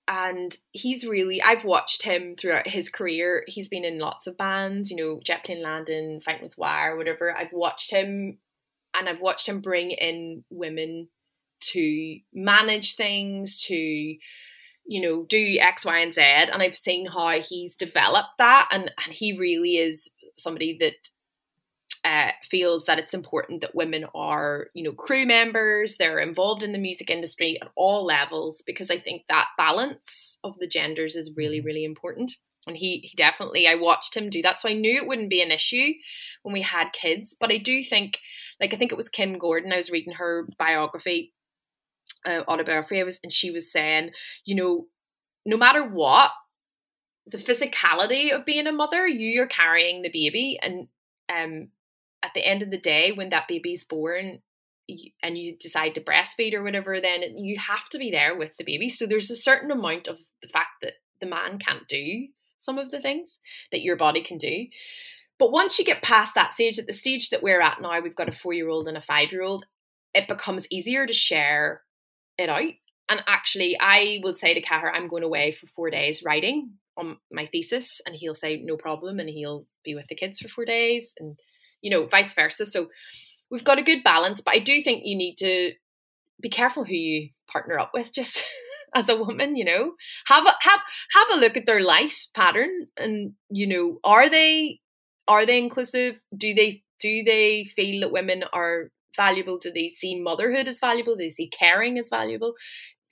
and 0.09 0.57
he's 0.73 1.05
really 1.05 1.43
I've 1.43 1.65
watched 1.65 2.03
him 2.03 2.37
throughout 2.37 2.67
his 2.67 2.89
career. 2.89 3.45
He's 3.47 3.69
been 3.69 3.85
in 3.85 3.99
lots 3.99 4.27
of 4.27 4.37
bands, 4.37 4.91
you 4.91 4.97
know, 4.97 5.21
Jet 5.23 5.45
Plane 5.45 5.63
Landing, 5.63 6.21
Fighting 6.21 6.45
with 6.45 6.59
Wire, 6.59 6.97
whatever. 6.97 7.37
I've 7.37 7.53
watched 7.53 7.91
him, 7.91 8.39
and 8.95 9.09
I've 9.09 9.21
watched 9.21 9.49
him 9.49 9.61
bring 9.61 9.91
in 9.91 10.45
women 10.51 11.09
to 11.73 12.19
manage 12.33 12.95
things, 12.95 13.61
to 13.67 13.75
you 13.75 15.01
know 15.01 15.25
do 15.29 15.57
X, 15.61 15.85
Y, 15.85 15.99
and 15.99 16.13
Z, 16.15 16.21
and 16.21 16.63
I've 16.63 16.77
seen 16.77 17.07
how 17.07 17.41
he's 17.41 17.75
developed 17.75 18.39
that, 18.39 18.69
and 18.71 18.93
and 19.05 19.13
he 19.13 19.37
really 19.37 19.77
is 19.77 20.09
somebody 20.37 20.77
that 20.81 20.95
uh, 22.05 22.31
feels 22.51 22.87
that 22.87 22.99
it's 22.99 23.15
important 23.15 23.61
that 23.61 23.75
women 23.75 24.07
are, 24.15 24.69
you 24.75 24.83
know, 24.83 24.93
crew 24.93 25.27
members, 25.27 25.97
they're 25.97 26.19
involved 26.19 26.63
in 26.63 26.73
the 26.73 26.79
music 26.79 27.11
industry 27.11 27.59
at 27.61 27.69
all 27.77 28.05
levels, 28.05 28.63
because 28.67 28.91
I 28.91 28.99
think 28.99 29.23
that 29.29 29.49
balance 29.59 30.39
of 30.43 30.59
the 30.59 30.67
genders 30.67 31.17
is 31.17 31.35
really, 31.37 31.59
Mm-hmm. 31.59 31.67
really 31.67 31.85
important. 31.85 32.33
And 32.67 32.77
he, 32.77 32.99
he 32.99 33.17
definitely, 33.17 33.67
I 33.67 33.75
watched 33.75 34.15
him 34.15 34.29
do 34.29 34.43
that. 34.43 34.61
So 34.61 34.69
I 34.69 34.75
knew 34.75 34.97
it 34.97 35.09
wouldn't 35.09 35.31
be 35.31 35.43
an 35.43 35.51
issue 35.51 35.93
when 36.43 36.53
we 36.53 36.63
had 36.63 36.93
kids. 36.93 37.35
But 37.39 37.51
I 37.51 37.57
do 37.57 37.83
think, 37.83 38.19
like, 38.61 38.75
I 38.75 38.77
think 38.77 38.93
it 38.93 38.99
was 38.99 39.09
Kim 39.09 39.39
Gordon, 39.39 39.73
I 39.73 39.77
was 39.77 39.91
reading 39.91 40.15
her 40.15 40.47
biography, 40.59 41.33
uh, 42.27 42.43
autobiography, 42.47 43.01
I 43.01 43.05
was, 43.05 43.19
and 43.23 43.33
she 43.33 43.51
was 43.51 43.73
saying, 43.73 44.11
you 44.45 44.55
know, 44.55 44.87
no 45.47 45.57
matter 45.57 45.83
what, 45.83 46.33
the 47.27 47.39
physicality 47.39 48.31
of 48.31 48.45
being 48.45 48.67
a 48.67 48.73
mother, 48.73 49.07
you 49.07 49.41
are 49.43 49.47
carrying 49.47 50.03
the 50.03 50.11
baby, 50.11 50.59
and 50.61 50.89
um, 51.29 51.69
at 52.23 52.33
the 52.35 52.47
end 52.47 52.63
of 52.63 52.71
the 52.71 52.79
day, 52.79 53.13
when 53.13 53.31
that 53.31 53.49
baby's 53.49 53.85
born 53.85 54.41
and 55.23 55.39
you 55.39 55.57
decide 55.57 55.95
to 55.95 56.01
breastfeed 56.01 56.53
or 56.53 56.63
whatever, 56.63 57.01
then 57.01 57.23
you 57.37 57.59
have 57.59 57.89
to 57.91 57.99
be 57.99 58.11
there 58.11 58.37
with 58.37 58.51
the 58.59 58.65
baby. 58.65 58.89
So 58.89 59.07
there's 59.07 59.31
a 59.31 59.37
certain 59.37 59.71
amount 59.71 60.09
of 60.09 60.19
the 60.43 60.49
fact 60.49 60.71
that 60.83 60.95
the 61.21 61.27
man 61.27 61.59
can't 61.59 61.87
do 61.89 62.27
some 62.59 62.79
of 62.79 62.91
the 62.91 63.01
things 63.01 63.39
that 63.73 63.83
your 63.83 63.97
body 63.97 64.23
can 64.23 64.39
do. 64.39 64.67
But 65.39 65.53
once 65.53 65.79
you 65.79 65.85
get 65.85 66.03
past 66.03 66.35
that 66.35 66.53
stage, 66.53 66.79
at 66.79 66.87
the 66.87 66.93
stage 66.93 67.31
that 67.31 67.43
we're 67.43 67.63
at 67.63 67.81
now, 67.81 68.01
we've 68.01 68.17
got 68.17 68.29
a 68.29 68.33
four 68.33 68.53
year 68.53 68.69
old 68.69 68.89
and 68.89 68.97
a 68.97 69.03
five 69.03 69.33
year 69.33 69.43
old, 69.43 69.65
it 70.13 70.29
becomes 70.29 70.67
easier 70.71 71.07
to 71.07 71.13
share 71.13 71.83
it 72.37 72.49
out. 72.51 72.73
And 73.09 73.23
actually, 73.27 73.77
I 73.81 74.21
would 74.23 74.39
say 74.39 74.55
to 74.55 74.61
Cahir, 74.61 74.93
I'm 74.93 75.09
going 75.09 75.23
away 75.23 75.53
for 75.53 75.67
four 75.69 75.91
days 75.91 76.23
writing 76.23 76.75
on 76.97 77.17
my 77.33 77.47
thesis, 77.47 78.01
and 78.05 78.15
he'll 78.15 78.35
say, 78.35 78.61
no 78.63 78.77
problem, 78.77 79.19
and 79.19 79.29
he'll 79.29 79.67
be 79.85 79.95
with 79.95 80.07
the 80.09 80.15
kids 80.15 80.39
for 80.39 80.49
four 80.49 80.65
days, 80.65 81.15
and 81.19 81.39
you 81.83 81.91
know, 81.91 82.07
vice 82.07 82.35
versa. 82.35 82.67
So 82.67 82.89
we've 83.51 83.65
got 83.65 83.79
a 83.79 83.83
good 83.83 84.03
balance, 84.05 84.41
but 84.41 84.55
I 84.55 84.59
do 84.59 84.81
think 84.81 85.03
you 85.05 85.17
need 85.17 85.37
to 85.37 85.73
be 86.41 86.49
careful 86.49 86.85
who 86.85 86.95
you 86.95 87.29
partner 87.51 87.79
up 87.79 87.91
with, 87.93 88.13
just 88.15 88.45
as 88.95 89.09
a 89.09 89.17
woman, 89.17 89.57
you 89.57 89.65
know. 89.65 89.93
Have 90.27 90.47
a 90.47 90.55
have 90.61 90.81
have 91.13 91.27
a 91.33 91.41
look 91.41 91.57
at 91.57 91.67
their 91.67 91.83
life 91.83 92.27
pattern 92.35 92.87
and 92.97 93.33
you 93.51 93.67
know, 93.67 93.99
are 94.05 94.29
they 94.29 94.81
are 95.29 95.47
they 95.47 95.59
inclusive? 95.59 96.19
Do 96.37 96.55
they 96.55 96.83
do 97.01 97.23
they 97.25 97.65
feel 97.77 98.01
that 98.01 98.13
women 98.13 98.45
are 98.53 98.91
valuable? 99.17 99.59
Do 99.59 99.73
they 99.73 99.91
see 99.91 100.21
motherhood 100.21 100.69
as 100.69 100.81
valuable? 100.81 101.17
Do 101.17 101.25
they 101.25 101.31
see 101.31 101.49
caring 101.49 101.99
as 101.99 102.09
valuable? 102.11 102.55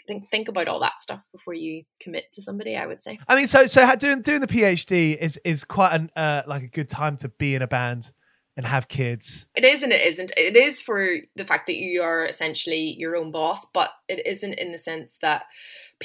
Think 0.06 0.30
think 0.30 0.48
about 0.48 0.68
all 0.68 0.80
that 0.80 1.00
stuff 1.00 1.22
before 1.32 1.54
you 1.54 1.84
commit 2.00 2.24
to 2.32 2.42
somebody, 2.42 2.76
I 2.76 2.86
would 2.86 3.02
say. 3.02 3.18
I 3.28 3.36
mean, 3.36 3.46
so 3.46 3.66
so 3.66 3.94
doing 3.96 4.22
doing 4.22 4.40
the 4.40 4.46
PhD 4.46 5.16
is 5.18 5.38
is 5.44 5.64
quite 5.64 5.92
an 5.92 6.10
uh, 6.16 6.42
like 6.46 6.62
a 6.62 6.68
good 6.68 6.88
time 6.88 7.16
to 7.18 7.28
be 7.28 7.54
in 7.54 7.62
a 7.62 7.66
band 7.66 8.10
and 8.58 8.66
have 8.66 8.88
kids. 8.88 9.46
It 9.54 9.64
is 9.64 9.84
and 9.84 9.92
it 9.92 10.04
isn't. 10.04 10.32
It 10.36 10.56
is 10.56 10.80
for 10.80 11.08
the 11.36 11.44
fact 11.44 11.68
that 11.68 11.76
you 11.76 12.02
are 12.02 12.26
essentially 12.26 12.96
your 12.98 13.14
own 13.14 13.30
boss, 13.30 13.64
but 13.72 13.90
it 14.08 14.26
isn't 14.26 14.54
in 14.54 14.72
the 14.72 14.78
sense 14.78 15.16
that 15.22 15.44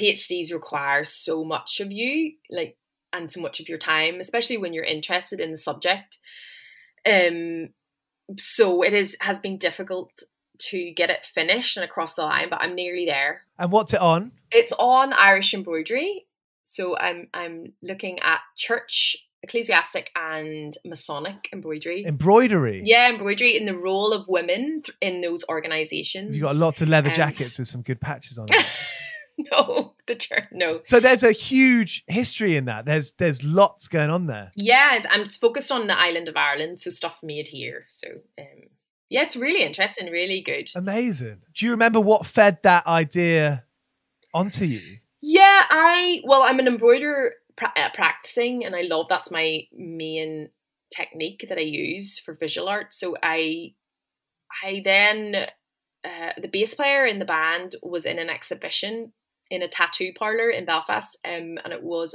PhDs 0.00 0.52
require 0.52 1.04
so 1.04 1.44
much 1.44 1.80
of 1.80 1.90
you, 1.90 2.34
like 2.48 2.76
and 3.12 3.30
so 3.30 3.40
much 3.40 3.58
of 3.58 3.68
your 3.68 3.78
time, 3.78 4.20
especially 4.20 4.56
when 4.56 4.72
you're 4.72 4.84
interested 4.84 5.40
in 5.40 5.50
the 5.50 5.58
subject. 5.58 6.18
Um 7.04 7.70
so 8.38 8.82
it 8.82 8.94
is 8.94 9.16
has 9.20 9.40
been 9.40 9.58
difficult 9.58 10.12
to 10.56 10.92
get 10.92 11.10
it 11.10 11.26
finished 11.34 11.76
and 11.76 11.84
across 11.84 12.14
the 12.14 12.22
line, 12.22 12.50
but 12.50 12.62
I'm 12.62 12.76
nearly 12.76 13.04
there. 13.04 13.42
And 13.58 13.72
what's 13.72 13.92
it 13.92 14.00
on? 14.00 14.30
It's 14.52 14.72
on 14.78 15.12
Irish 15.12 15.52
embroidery. 15.54 16.26
So 16.62 16.96
I'm 16.96 17.28
I'm 17.34 17.72
looking 17.82 18.20
at 18.20 18.40
church, 18.56 19.16
ecclesiastic 19.44 20.10
and 20.16 20.76
Masonic 20.84 21.48
embroidery. 21.52 22.04
Embroidery. 22.04 22.82
Yeah, 22.84 23.10
embroidery 23.10 23.56
in 23.56 23.66
the 23.66 23.76
role 23.76 24.12
of 24.12 24.26
women 24.26 24.82
in 25.00 25.20
those 25.20 25.44
organizations. 25.48 26.34
You've 26.34 26.42
got 26.44 26.56
lots 26.56 26.80
of 26.80 26.88
leather 26.88 27.10
Um, 27.10 27.14
jackets 27.14 27.58
with 27.58 27.68
some 27.68 27.82
good 27.82 28.00
patches 28.00 28.38
on 28.38 28.48
it. 28.50 28.66
no, 29.38 29.94
the 30.06 30.14
church. 30.16 30.44
No. 30.52 30.80
so 30.82 30.98
there's 30.98 31.22
a 31.22 31.32
huge 31.32 32.04
history 32.08 32.56
in 32.56 32.64
that. 32.64 32.86
There's 32.86 33.12
there's 33.12 33.44
lots 33.44 33.86
going 33.88 34.10
on 34.10 34.26
there. 34.26 34.50
Yeah, 34.56 35.04
I'm 35.10 35.26
focused 35.26 35.70
on 35.70 35.86
the 35.86 35.98
island 35.98 36.28
of 36.28 36.36
Ireland, 36.36 36.80
so 36.80 36.90
stuff 36.90 37.16
made 37.22 37.48
here. 37.48 37.84
So, 37.88 38.08
um, 38.38 38.68
yeah, 39.10 39.22
it's 39.22 39.36
really 39.36 39.62
interesting, 39.62 40.10
really 40.10 40.40
good. 40.40 40.70
Amazing. 40.74 41.42
Do 41.54 41.66
you 41.66 41.72
remember 41.72 42.00
what 42.00 42.26
fed 42.26 42.58
that 42.62 42.86
idea 42.86 43.64
onto 44.32 44.64
you? 44.64 44.98
Yeah, 45.20 45.62
I 45.70 46.22
well, 46.24 46.42
I'm 46.42 46.58
an 46.58 46.66
embroiderer 46.66 47.32
pra- 47.56 47.72
uh, 47.76 47.90
practicing, 47.94 48.64
and 48.64 48.74
I 48.74 48.82
love 48.82 49.06
that's 49.08 49.30
my 49.30 49.62
main 49.72 50.50
technique 50.94 51.46
that 51.48 51.58
I 51.58 51.62
use 51.62 52.18
for 52.18 52.34
visual 52.34 52.68
art. 52.68 52.94
So 52.94 53.16
I, 53.22 53.74
I 54.64 54.82
then 54.84 55.34
uh, 56.04 56.32
the 56.40 56.48
bass 56.48 56.74
player 56.74 57.06
in 57.06 57.18
the 57.18 57.24
band 57.24 57.76
was 57.82 58.04
in 58.04 58.18
an 58.18 58.30
exhibition 58.30 59.12
in 59.50 59.62
a 59.62 59.68
tattoo 59.68 60.12
parlor 60.18 60.50
in 60.50 60.64
Belfast, 60.64 61.18
um, 61.24 61.58
and 61.64 61.72
it 61.72 61.82
was 61.82 62.14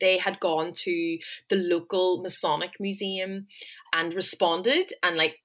they 0.00 0.16
had 0.16 0.38
gone 0.40 0.72
to 0.72 1.18
the 1.50 1.56
local 1.56 2.22
Masonic 2.22 2.72
museum 2.78 3.46
and 3.92 4.14
responded 4.14 4.92
and 5.02 5.16
like 5.16 5.36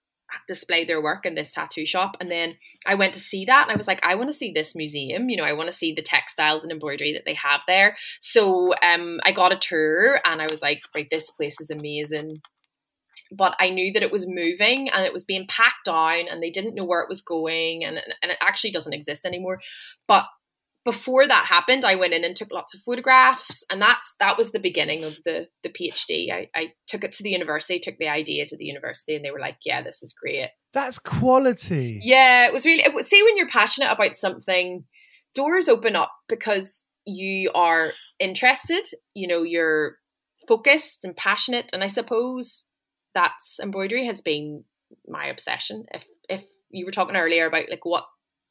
displayed 0.48 0.90
their 0.90 1.02
work 1.02 1.26
in 1.26 1.36
this 1.36 1.52
tattoo 1.52 1.86
shop. 1.86 2.18
And 2.20 2.32
then 2.32 2.56
I 2.86 2.96
went 2.96 3.13
to 3.13 3.20
see 3.20 3.46
that 3.46 3.63
and 3.63 3.72
I 3.72 3.78
was 3.78 3.88
like 3.88 4.00
I 4.04 4.16
want 4.16 4.30
to 4.30 4.38
see 4.38 4.52
this 4.52 4.76
museum 4.76 5.30
you 5.30 5.38
know 5.38 5.44
I 5.44 5.54
want 5.54 5.70
to 5.70 5.76
see 5.76 5.94
the 5.94 6.02
textiles 6.02 6.63
and 6.63 6.72
embroidery 6.72 7.13
that 7.13 7.26
they 7.26 7.36
have 7.36 7.62
there. 7.68 7.98
So 8.20 8.74
um 8.84 9.20
I 9.24 9.32
got 9.32 9.52
a 9.52 9.58
tour 9.58 10.20
and 10.26 10.42
I 10.42 10.48
was 10.50 10.62
like 10.62 10.82
right 10.96 11.08
this 11.10 11.32
place 11.32 11.60
is 11.60 11.70
amazing. 11.70 12.42
But 13.30 13.58
I 13.60 13.72
knew 13.72 13.92
that 13.92 14.04
it 14.04 14.12
was 14.12 14.26
moving 14.26 14.90
and 14.90 15.06
it 15.06 15.12
was 15.12 15.26
being 15.26 15.48
packed 15.48 15.86
down 15.86 16.28
and 16.30 16.42
they 16.42 16.50
didn't 16.50 16.76
know 16.76 16.86
where 16.86 17.02
it 17.02 17.10
was 17.10 17.22
going 17.22 17.84
and 17.84 17.98
and 18.22 18.32
it 18.32 18.38
actually 18.42 18.72
doesn't 18.72 18.94
exist 18.94 19.26
anymore. 19.26 19.60
But 20.08 20.26
before 20.91 21.28
that 21.28 21.45
happened 21.45 21.84
I 21.84 21.95
went 21.95 22.13
in 22.13 22.23
and 22.23 22.36
took 22.36 22.52
lots 22.52 22.73
of 22.73 22.82
photographs 22.82 23.63
and 23.69 23.82
that's 23.82 24.13
that 24.19 24.38
was 24.38 24.52
the 24.52 24.60
beginning 24.60 25.04
of 25.04 25.17
the 25.26 25.47
the 25.63 25.69
PhD 25.69 26.32
I, 26.32 26.50
I 26.56 26.73
took 26.88 27.04
it 27.04 27.12
to 27.13 27.23
the 27.23 27.30
university 27.30 27.80
took 27.80 27.97
the 28.00 28.08
idea 28.08 28.45
to 28.47 28.58
the 28.58 28.65
university 28.65 29.15
and 29.15 29.23
they 29.23 29.32
were 29.32 29.39
like 29.47 29.58
yeah 29.65 29.82
this 29.84 30.02
is 30.02 30.13
great 30.13 30.50
That's 30.73 31.00
quality. 31.00 32.00
yeah, 32.04 32.47
it 32.47 32.54
was 32.54 32.65
really. 32.65 32.84
It 32.84 32.93
was, 32.93 33.08
see, 33.08 33.23
when 33.23 33.36
you're 33.38 33.50
passionate 33.50 33.91
about 33.91 34.15
something, 34.15 34.84
doors 35.34 35.67
open 35.67 35.95
up 35.95 36.12
because 36.30 36.84
you 37.06 37.50
are 37.56 37.89
interested. 38.19 38.86
You 39.15 39.28
know, 39.28 39.41
you're 39.43 39.97
focused 40.47 41.04
and 41.04 41.15
passionate, 41.15 41.71
and 41.73 41.84
I 41.84 41.88
suppose 41.88 42.65
that's 43.15 43.60
embroidery 43.60 44.06
has 44.06 44.21
been 44.21 44.65
my 45.08 45.26
obsession. 45.28 45.86
If 45.93 46.06
if 46.30 46.43
you 46.69 46.86
were 46.86 46.91
talking 46.91 47.15
earlier 47.15 47.47
about 47.47 47.69
like 47.71 47.86
what 47.86 48.06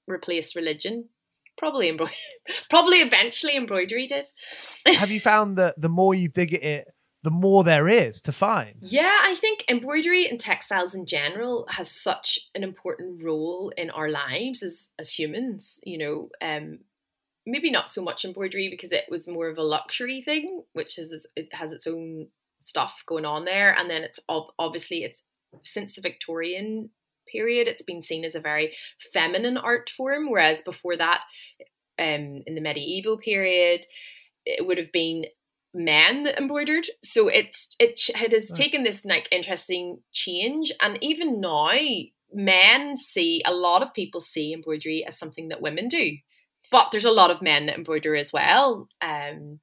replaced 0.09 0.57
religion, 0.57 1.09
probably 1.57 1.89
embroidery. 1.89 2.17
probably 2.71 2.99
eventually 2.99 3.57
embroidery 3.57 4.07
did. 4.07 4.31
Have 4.87 5.11
you 5.11 5.21
found 5.21 5.59
that 5.59 5.81
the 5.81 5.89
more 5.89 6.15
you 6.15 6.29
dig 6.29 6.55
at 6.55 6.63
it, 6.63 6.89
the 7.23 7.31
more 7.31 7.65
there 7.65 7.89
is 7.89 8.21
to 8.23 8.33
find? 8.33 8.77
Yeah, 8.83 9.19
I 9.23 9.35
think 9.35 9.65
embroidery 9.69 10.29
and 10.29 10.39
textiles 10.39 10.95
in 10.95 11.07
general 11.07 11.67
has 11.71 11.91
such 11.91 12.39
an 12.55 12.63
important 12.63 13.23
role 13.23 13.73
in 13.77 13.91
our 13.91 14.09
lives 14.09 14.63
as 14.63 14.91
as 14.99 15.11
humans. 15.11 15.81
You 15.83 15.99
know, 15.99 16.29
um, 16.41 16.79
maybe 17.45 17.71
not 17.71 17.91
so 17.91 18.03
much 18.03 18.25
embroidery 18.25 18.69
because 18.71 18.93
it 18.93 19.07
was 19.11 19.27
more 19.27 19.49
of 19.49 19.59
a 19.59 19.63
luxury 19.63 20.23
thing, 20.23 20.63
which 20.73 20.99
is 20.99 21.27
it 21.35 21.53
has 21.53 21.73
its 21.73 21.87
own 21.87 22.29
stuff 22.61 23.03
going 23.07 23.25
on 23.25 23.45
there, 23.45 23.75
and 23.77 23.91
then 23.91 24.03
it's 24.03 24.21
ob- 24.29 24.53
obviously 24.59 25.03
it's 25.03 25.23
since 25.63 25.95
the 25.95 26.03
Victorian 26.03 26.91
period, 27.31 27.69
it's 27.69 27.83
been 27.83 28.03
seen 28.03 28.25
as 28.25 28.35
a 28.35 28.41
very 28.41 28.75
feminine 29.13 29.57
art 29.57 29.91
form, 29.97 30.31
whereas 30.31 30.61
before 30.63 30.97
that, 30.97 31.21
um, 31.99 32.43
in 32.47 32.55
the 32.55 32.61
medieval 32.61 33.19
period, 33.19 33.87
it 34.45 34.67
would 34.67 34.79
have 34.79 34.93
been 34.93 35.27
men 35.75 36.25
that 36.25 36.39
embroidered. 36.39 36.87
So 37.05 37.29
it's 37.29 37.75
it 37.79 38.01
it 38.11 38.33
has 38.33 38.51
Right. 38.51 38.53
taken 38.53 38.85
this 38.85 39.05
like 39.05 39.29
interesting 39.33 40.01
change, 40.13 40.73
and 40.81 40.99
even 41.03 41.41
now, 41.41 41.71
men 42.33 42.97
see 42.97 43.43
a 43.47 43.55
lot 43.55 43.83
of 43.83 43.95
people 43.95 44.21
see 44.21 44.53
embroidery 44.53 45.05
as 45.07 45.19
something 45.19 45.49
that 45.49 45.63
women 45.63 45.89
do, 45.89 46.13
but 46.71 46.89
there's 46.93 47.05
a 47.05 47.11
lot 47.11 47.31
of 47.31 47.43
men 47.43 47.67
that 47.67 47.77
embroider 47.77 48.17
as 48.17 48.33
well. 48.33 48.89
Um, 49.01 49.61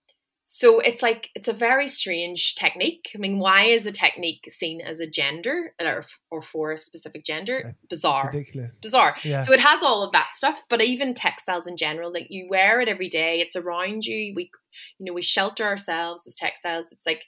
so 0.56 0.80
it's 0.80 1.02
like 1.02 1.32
it's 1.34 1.48
a 1.48 1.54
very 1.54 1.88
strange 1.88 2.54
technique. 2.54 3.10
I 3.16 3.18
mean, 3.18 3.40
why 3.40 3.64
is 3.64 3.88
a 3.88 3.92
technique 3.92 4.48
seen 4.52 4.82
as 4.82 5.00
a 5.00 5.08
gender 5.08 5.74
or, 5.82 6.06
or 6.30 6.44
for 6.44 6.74
a 6.74 6.78
specific 6.78 7.26
gender? 7.26 7.58
It's 7.70 7.88
Bizarre. 7.88 8.30
ridiculous. 8.32 8.80
Bizarre. 8.80 9.16
Yeah. 9.24 9.40
So 9.40 9.52
it 9.52 9.60
has 9.60 9.82
all 9.82 10.04
of 10.04 10.12
that 10.12 10.30
stuff, 10.36 10.62
but 10.70 10.80
even 10.80 11.16
textiles 11.16 11.66
in 11.66 11.76
general, 11.76 12.14
like 12.14 12.28
you 12.30 12.46
wear 12.52 12.80
it 12.82 12.88
every 12.88 13.10
day, 13.10 13.40
it's 13.40 13.56
around 13.56 14.06
you. 14.06 14.32
We, 14.36 14.52
you 15.00 15.08
know, 15.08 15.14
we 15.14 15.24
shelter 15.24 15.64
ourselves 15.64 16.28
with 16.28 16.38
textiles. 16.38 16.86
It's 16.92 17.08
like, 17.08 17.24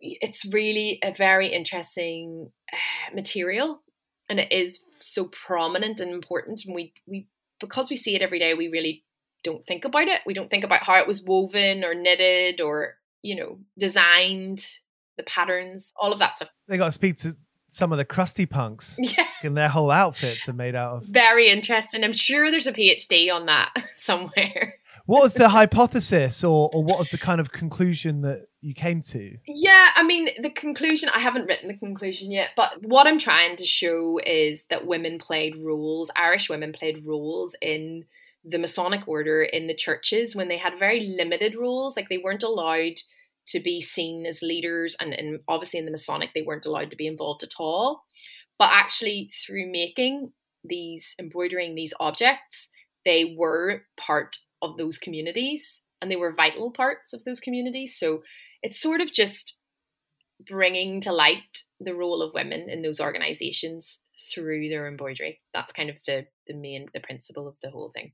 it's 0.00 0.44
really 0.52 0.98
a 1.04 1.14
very 1.14 1.46
interesting 1.46 2.50
uh, 2.72 3.14
material, 3.14 3.82
and 4.28 4.40
it 4.40 4.50
is 4.50 4.80
so 4.98 5.30
prominent 5.46 6.00
and 6.00 6.10
important. 6.10 6.64
And 6.66 6.74
we 6.74 6.92
we 7.06 7.28
because 7.60 7.88
we 7.88 7.94
see 7.94 8.16
it 8.16 8.22
every 8.22 8.40
day, 8.40 8.54
we 8.54 8.66
really 8.66 9.04
don't 9.42 9.64
think 9.66 9.84
about 9.84 10.08
it. 10.08 10.20
We 10.26 10.34
don't 10.34 10.50
think 10.50 10.64
about 10.64 10.82
how 10.82 10.96
it 10.96 11.06
was 11.06 11.22
woven 11.22 11.84
or 11.84 11.94
knitted 11.94 12.60
or 12.60 12.94
you 13.22 13.36
know 13.36 13.58
designed, 13.78 14.64
the 15.16 15.22
patterns, 15.24 15.92
all 16.00 16.12
of 16.12 16.18
that 16.20 16.36
stuff. 16.36 16.48
They 16.68 16.78
got 16.78 16.86
to 16.86 16.92
speak 16.92 17.16
to 17.16 17.36
some 17.68 17.92
of 17.92 17.98
the 17.98 18.04
crusty 18.04 18.46
punks, 18.46 18.96
Yeah. 18.98 19.26
and 19.42 19.56
their 19.56 19.68
whole 19.68 19.90
outfits 19.90 20.48
are 20.48 20.52
made 20.52 20.74
out 20.74 20.96
of. 20.96 21.02
Very 21.04 21.48
interesting. 21.48 22.02
I'm 22.02 22.12
sure 22.12 22.50
there's 22.50 22.66
a 22.66 22.72
PhD 22.72 23.32
on 23.32 23.46
that 23.46 23.72
somewhere. 23.96 24.74
What 25.06 25.22
was 25.22 25.34
the 25.34 25.48
hypothesis, 25.48 26.44
or 26.44 26.70
or 26.72 26.84
what 26.84 26.98
was 26.98 27.08
the 27.08 27.18
kind 27.18 27.40
of 27.40 27.50
conclusion 27.50 28.20
that 28.22 28.46
you 28.60 28.74
came 28.74 29.00
to? 29.02 29.36
Yeah, 29.46 29.88
I 29.96 30.02
mean, 30.04 30.28
the 30.38 30.50
conclusion, 30.50 31.08
I 31.08 31.18
haven't 31.18 31.46
written 31.46 31.66
the 31.68 31.76
conclusion 31.76 32.30
yet, 32.30 32.50
but 32.56 32.82
what 32.84 33.06
I'm 33.08 33.18
trying 33.18 33.56
to 33.56 33.64
show 33.66 34.20
is 34.24 34.64
that 34.70 34.86
women 34.86 35.18
played 35.18 35.56
roles, 35.56 36.10
Irish 36.14 36.48
women 36.48 36.72
played 36.72 37.04
roles 37.04 37.56
in 37.60 38.04
the 38.44 38.58
Masonic 38.58 39.06
order 39.06 39.42
in 39.42 39.66
the 39.66 39.74
churches 39.74 40.34
when 40.34 40.48
they 40.48 40.58
had 40.58 40.78
very 40.78 41.00
limited 41.00 41.54
roles. 41.54 41.96
Like 41.96 42.08
they 42.08 42.18
weren't 42.18 42.42
allowed 42.42 42.96
to 43.48 43.60
be 43.60 43.80
seen 43.80 44.26
as 44.26 44.42
leaders, 44.42 44.96
and, 45.00 45.12
and 45.12 45.40
obviously 45.48 45.78
in 45.78 45.84
the 45.84 45.90
Masonic, 45.90 46.30
they 46.34 46.42
weren't 46.42 46.66
allowed 46.66 46.90
to 46.90 46.96
be 46.96 47.06
involved 47.06 47.42
at 47.42 47.54
all. 47.58 48.04
But 48.58 48.70
actually, 48.72 49.30
through 49.44 49.70
making 49.70 50.32
these, 50.62 51.14
embroidering 51.18 51.74
these 51.74 51.94
objects, 51.98 52.68
they 53.04 53.34
were 53.36 53.82
part 53.98 54.36
of 54.62 54.76
those 54.76 54.98
communities 54.98 55.82
and 56.00 56.10
they 56.10 56.16
were 56.16 56.32
vital 56.32 56.70
parts 56.70 57.12
of 57.12 57.24
those 57.24 57.40
communities. 57.40 57.98
So 57.98 58.22
it's 58.62 58.80
sort 58.80 59.00
of 59.00 59.12
just 59.12 59.54
bringing 60.48 61.00
to 61.02 61.12
light 61.12 61.64
the 61.80 61.94
role 61.94 62.22
of 62.22 62.34
women 62.34 62.68
in 62.68 62.82
those 62.82 63.00
organizations 63.00 64.00
through 64.32 64.68
their 64.68 64.86
embroidery. 64.86 65.40
That's 65.52 65.72
kind 65.72 65.90
of 65.90 65.96
the 66.06 66.26
the 66.46 66.54
main 66.54 66.86
the 66.94 67.00
principle 67.00 67.48
of 67.48 67.56
the 67.62 67.70
whole 67.70 67.90
thing. 67.94 68.12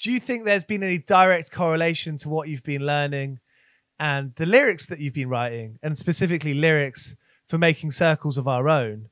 Do 0.00 0.12
you 0.12 0.20
think 0.20 0.44
there's 0.44 0.64
been 0.64 0.82
any 0.82 0.98
direct 0.98 1.50
correlation 1.52 2.16
to 2.18 2.28
what 2.28 2.48
you've 2.48 2.62
been 2.62 2.84
learning 2.84 3.40
and 3.98 4.34
the 4.36 4.46
lyrics 4.46 4.86
that 4.86 4.98
you've 4.98 5.14
been 5.14 5.28
writing, 5.28 5.78
and 5.82 5.96
specifically 5.96 6.52
lyrics 6.52 7.16
for 7.48 7.56
making 7.56 7.92
circles 7.92 8.36
of 8.36 8.46
our 8.46 8.68
own? 8.68 9.08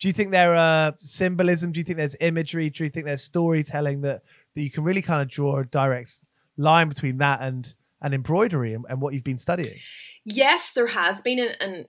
Do 0.00 0.08
you 0.08 0.12
think 0.12 0.32
there 0.32 0.54
are 0.54 0.94
symbolism? 0.96 1.70
Do 1.70 1.80
you 1.80 1.84
think 1.84 1.98
there's 1.98 2.16
imagery? 2.20 2.70
Do 2.70 2.84
you 2.84 2.90
think 2.90 3.06
there's 3.06 3.22
storytelling 3.22 4.00
that 4.02 4.22
that 4.54 4.62
you 4.62 4.70
can 4.70 4.84
really 4.84 5.02
kind 5.02 5.22
of 5.22 5.28
draw 5.28 5.58
a 5.58 5.64
direct 5.64 6.20
line 6.56 6.88
between 6.88 7.18
that 7.18 7.40
and 7.40 7.72
and 8.00 8.14
embroidery 8.14 8.74
and, 8.74 8.84
and 8.88 9.00
what 9.00 9.14
you've 9.14 9.22
been 9.22 9.38
studying? 9.38 9.78
Yes, 10.24 10.72
there 10.72 10.88
has 10.88 11.20
been 11.20 11.38
and, 11.38 11.56
and 11.60 11.86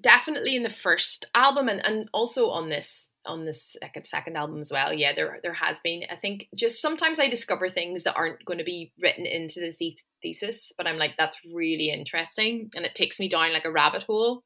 definitely 0.00 0.56
in 0.56 0.62
the 0.62 0.70
first 0.70 1.26
album 1.34 1.68
and, 1.68 1.84
and 1.84 2.08
also 2.12 2.50
on 2.50 2.68
this 2.68 3.10
on 3.26 3.44
this 3.44 3.76
second 3.80 4.06
second 4.06 4.36
album 4.36 4.60
as 4.60 4.72
well. 4.72 4.92
Yeah, 4.92 5.14
there 5.14 5.38
there 5.42 5.54
has 5.54 5.80
been. 5.80 6.02
I 6.10 6.16
think 6.16 6.48
just 6.56 6.80
sometimes 6.80 7.18
I 7.18 7.28
discover 7.28 7.68
things 7.68 8.04
that 8.04 8.16
aren't 8.16 8.44
going 8.44 8.58
to 8.58 8.64
be 8.64 8.92
written 9.00 9.26
into 9.26 9.60
the 9.60 9.74
the- 9.78 9.98
thesis, 10.22 10.72
but 10.76 10.86
I'm 10.86 10.96
like 10.96 11.14
that's 11.16 11.38
really 11.52 11.90
interesting 11.90 12.70
and 12.74 12.84
it 12.84 12.94
takes 12.94 13.20
me 13.20 13.28
down 13.28 13.52
like 13.52 13.64
a 13.64 13.70
rabbit 13.70 14.04
hole. 14.04 14.42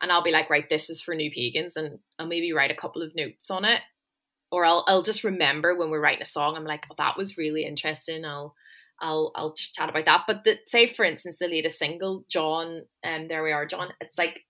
And 0.00 0.10
I'll 0.10 0.24
be 0.24 0.32
like, 0.32 0.50
right, 0.50 0.68
this 0.68 0.90
is 0.90 1.00
for 1.00 1.14
new 1.14 1.30
pagans, 1.30 1.76
and 1.76 1.98
I'll 2.18 2.26
maybe 2.26 2.52
write 2.52 2.72
a 2.72 2.76
couple 2.76 3.00
of 3.00 3.14
notes 3.14 3.50
on 3.50 3.64
it, 3.64 3.80
or 4.50 4.64
I'll 4.64 4.84
I'll 4.88 5.02
just 5.02 5.24
remember 5.24 5.76
when 5.76 5.90
we're 5.90 6.00
writing 6.00 6.22
a 6.22 6.26
song. 6.26 6.56
I'm 6.56 6.64
like, 6.64 6.84
oh, 6.90 6.94
that 6.98 7.16
was 7.16 7.38
really 7.38 7.64
interesting. 7.64 8.24
I'll 8.24 8.54
I'll 9.00 9.32
I'll 9.34 9.54
chat 9.54 9.88
about 9.88 10.04
that. 10.04 10.22
But 10.26 10.44
the, 10.44 10.58
say 10.66 10.86
for 10.86 11.04
instance, 11.04 11.38
the 11.38 11.48
latest 11.48 11.78
single, 11.78 12.24
John, 12.28 12.82
um, 13.04 13.28
there 13.28 13.42
we 13.42 13.52
are, 13.52 13.66
John. 13.66 13.92
It's 14.00 14.18
like 14.18 14.40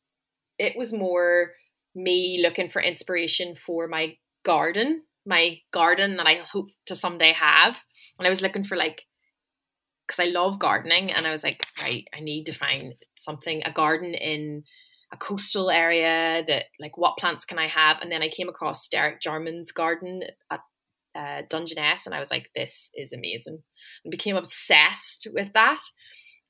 it 0.58 0.76
was 0.76 0.92
more 0.92 1.52
me 1.94 2.40
looking 2.42 2.68
for 2.68 2.82
inspiration 2.82 3.54
for 3.54 3.88
my 3.88 4.16
garden, 4.44 5.02
my 5.26 5.58
garden 5.72 6.16
that 6.16 6.26
I 6.26 6.42
hope 6.50 6.70
to 6.86 6.96
someday 6.96 7.32
have, 7.32 7.76
and 8.18 8.26
I 8.26 8.30
was 8.30 8.42
looking 8.42 8.64
for 8.64 8.76
like 8.76 9.02
because 10.06 10.20
I 10.20 10.30
love 10.30 10.58
gardening, 10.58 11.10
and 11.10 11.26
I 11.26 11.32
was 11.32 11.42
like, 11.42 11.64
right, 11.80 12.04
I 12.14 12.20
need 12.20 12.44
to 12.44 12.52
find 12.52 12.94
something 13.16 13.62
a 13.64 13.72
garden 13.72 14.12
in 14.12 14.64
a 15.12 15.16
coastal 15.16 15.70
area 15.70 16.44
that 16.46 16.64
like 16.78 16.98
what 16.98 17.16
plants 17.16 17.44
can 17.44 17.58
I 17.58 17.68
have, 17.68 18.00
and 18.02 18.12
then 18.12 18.22
I 18.22 18.28
came 18.28 18.48
across 18.48 18.88
Derek 18.88 19.20
Jarman's 19.20 19.72
garden 19.72 20.24
at 20.50 20.60
uh, 21.14 21.42
Dungeness, 21.48 22.06
and 22.06 22.14
I 22.14 22.20
was 22.20 22.30
like, 22.30 22.50
this 22.54 22.90
is 22.94 23.12
amazing 23.12 23.62
and 24.04 24.10
became 24.10 24.36
obsessed 24.36 25.28
with 25.32 25.52
that. 25.54 25.80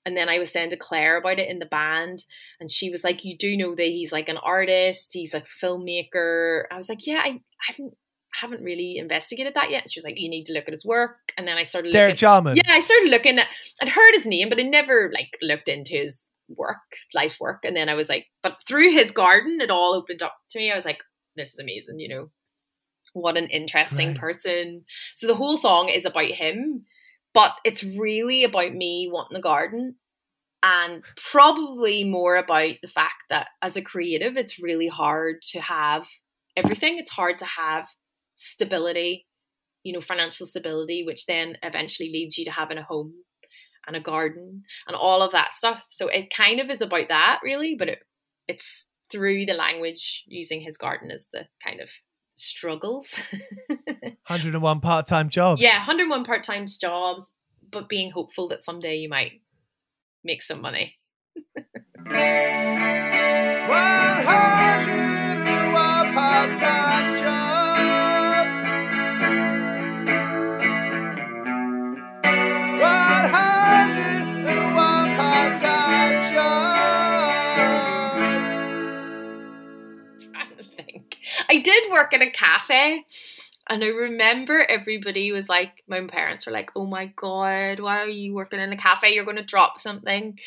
And 0.07 0.16
then 0.16 0.29
I 0.29 0.38
was 0.38 0.50
saying 0.50 0.70
to 0.70 0.77
Claire 0.77 1.16
about 1.16 1.38
it 1.38 1.48
in 1.48 1.59
the 1.59 1.66
band, 1.66 2.24
and 2.61 2.70
she 2.70 2.90
was 2.90 3.05
like, 3.05 3.24
"You 3.24 3.38
do 3.38 3.57
know 3.57 3.74
that 3.74 3.83
he's 3.83 4.12
like 4.12 4.29
an 4.29 4.37
artist, 4.37 5.11
he's 5.12 5.33
a 5.33 5.42
filmmaker." 5.62 6.64
I 6.70 6.77
was 6.77 6.90
like, 6.90 7.07
"Yeah, 7.07 7.22
I 7.24 7.40
haven't 7.66 7.94
haven't 8.35 8.62
really 8.62 8.98
investigated 8.98 9.55
that 9.55 9.70
yet." 9.70 9.90
She 9.90 9.98
was 9.98 10.05
like, 10.05 10.18
"You 10.20 10.29
need 10.29 10.44
to 10.44 10.53
look 10.53 10.64
at 10.66 10.74
his 10.74 10.85
work." 10.85 11.33
And 11.38 11.48
then 11.48 11.57
I 11.57 11.62
started 11.62 11.92
Derek 11.92 12.11
looking. 12.11 12.18
Jarman. 12.18 12.57
Yeah, 12.57 12.70
I 12.70 12.81
started 12.81 13.09
looking 13.09 13.38
at. 13.38 13.46
I'd 13.81 13.88
heard 13.88 14.12
his 14.12 14.27
name, 14.27 14.50
but 14.50 14.59
I 14.59 14.62
never 14.64 15.11
like 15.14 15.31
looked 15.40 15.68
into 15.68 15.94
his 15.94 16.27
work, 16.48 16.77
life 17.14 17.38
work. 17.40 17.61
And 17.64 17.77
then 17.77 17.88
I 17.88 17.94
was 17.94 18.11
like, 18.11 18.27
but 18.42 18.59
through 18.66 18.92
his 18.92 19.11
garden, 19.11 19.59
it 19.61 19.70
all 19.70 19.94
opened 19.94 20.22
up 20.22 20.37
to 20.50 20.59
me. 20.59 20.70
I 20.70 20.77
was 20.77 20.85
like, 20.85 20.98
this 21.37 21.55
is 21.55 21.59
amazing. 21.59 21.98
You 21.98 22.09
know, 22.09 22.31
what 23.14 23.38
an 23.38 23.48
interesting 23.48 24.11
Right. 24.11 24.18
person. 24.18 24.85
So 25.16 25.27
the 25.27 25.37
whole 25.37 25.57
song 25.59 25.88
is 25.88 26.05
about 26.05 26.27
him, 26.27 26.87
but 27.35 27.53
it's 27.64 27.83
really 27.85 28.44
about 28.44 28.74
me 28.74 29.09
wanting 29.12 29.38
a 29.38 29.42
garden. 29.42 29.96
And 30.62 31.05
probably 31.33 32.05
more 32.05 32.37
about 32.37 32.77
the 32.83 32.88
fact 32.88 33.16
that 33.31 33.48
as 33.62 33.77
a 33.77 33.83
creative, 33.83 34.37
it's 34.37 34.59
really 34.62 34.88
hard 34.88 35.42
to 35.53 35.61
have 35.61 36.07
everything. 36.57 36.98
It's 36.98 37.11
hard 37.11 37.38
to 37.40 37.46
have 37.46 37.87
stability, 38.35 39.27
you 39.83 39.92
know, 39.92 40.00
financial 40.00 40.46
stability, 40.46 41.05
which 41.05 41.27
then 41.27 41.59
eventually 41.62 42.11
leads 42.11 42.38
you 42.38 42.46
to 42.46 42.50
having 42.50 42.79
a 42.79 42.83
home 42.85 43.14
and 43.87 43.96
a 43.96 44.00
garden 44.00 44.62
and 44.87 44.96
all 44.96 45.22
of 45.22 45.33
that 45.33 45.55
stuff. 45.55 45.83
So 45.90 46.09
it 46.09 46.33
kind 46.35 46.61
of 46.61 46.70
is 46.70 46.81
about 46.81 47.09
that, 47.09 47.40
really, 47.44 47.77
but 47.79 47.88
it, 47.88 47.98
it's 48.48 48.87
through 49.11 49.46
the 49.46 49.55
language 49.55 50.24
using 50.27 50.62
his 50.62 50.79
garden 50.79 51.11
as 51.11 51.29
the 51.33 51.46
kind 51.62 51.81
of 51.81 51.90
struggles. 52.35 53.18
101 54.27 54.81
part-time 54.81 55.29
jobs. 55.29 55.62
yeah, 55.62 55.79
101 55.79 56.25
part 56.25 56.42
time 56.42 56.66
jobs, 56.66 57.33
but 57.70 57.88
being 57.88 58.11
hopeful 58.11 58.49
that 58.49 58.62
someday 58.62 58.97
you 58.97 59.09
might 59.09 59.40
make 60.25 60.42
some 60.42 60.61
money. 60.61 60.94
101 64.85 66.14
part-time 66.14 67.13
jobs. 67.13 67.13
Work 81.95 82.13
in 82.13 82.23
a 82.23 82.31
cafe. 82.31 83.05
And 83.69 83.83
I 83.83 83.87
remember 83.87 84.65
everybody 84.69 85.33
was 85.33 85.49
like, 85.49 85.83
my 85.89 86.03
parents 86.03 86.45
were 86.45 86.53
like, 86.53 86.71
oh 86.77 86.85
my 86.85 87.07
God, 87.17 87.81
why 87.81 88.01
are 88.01 88.09
you 88.09 88.35
working 88.35 88.61
in 88.61 88.73
a 88.73 88.77
cafe? 88.77 89.15
You're 89.15 89.25
going 89.25 89.39
to 89.39 89.43
drop 89.43 89.81
something, 89.81 90.39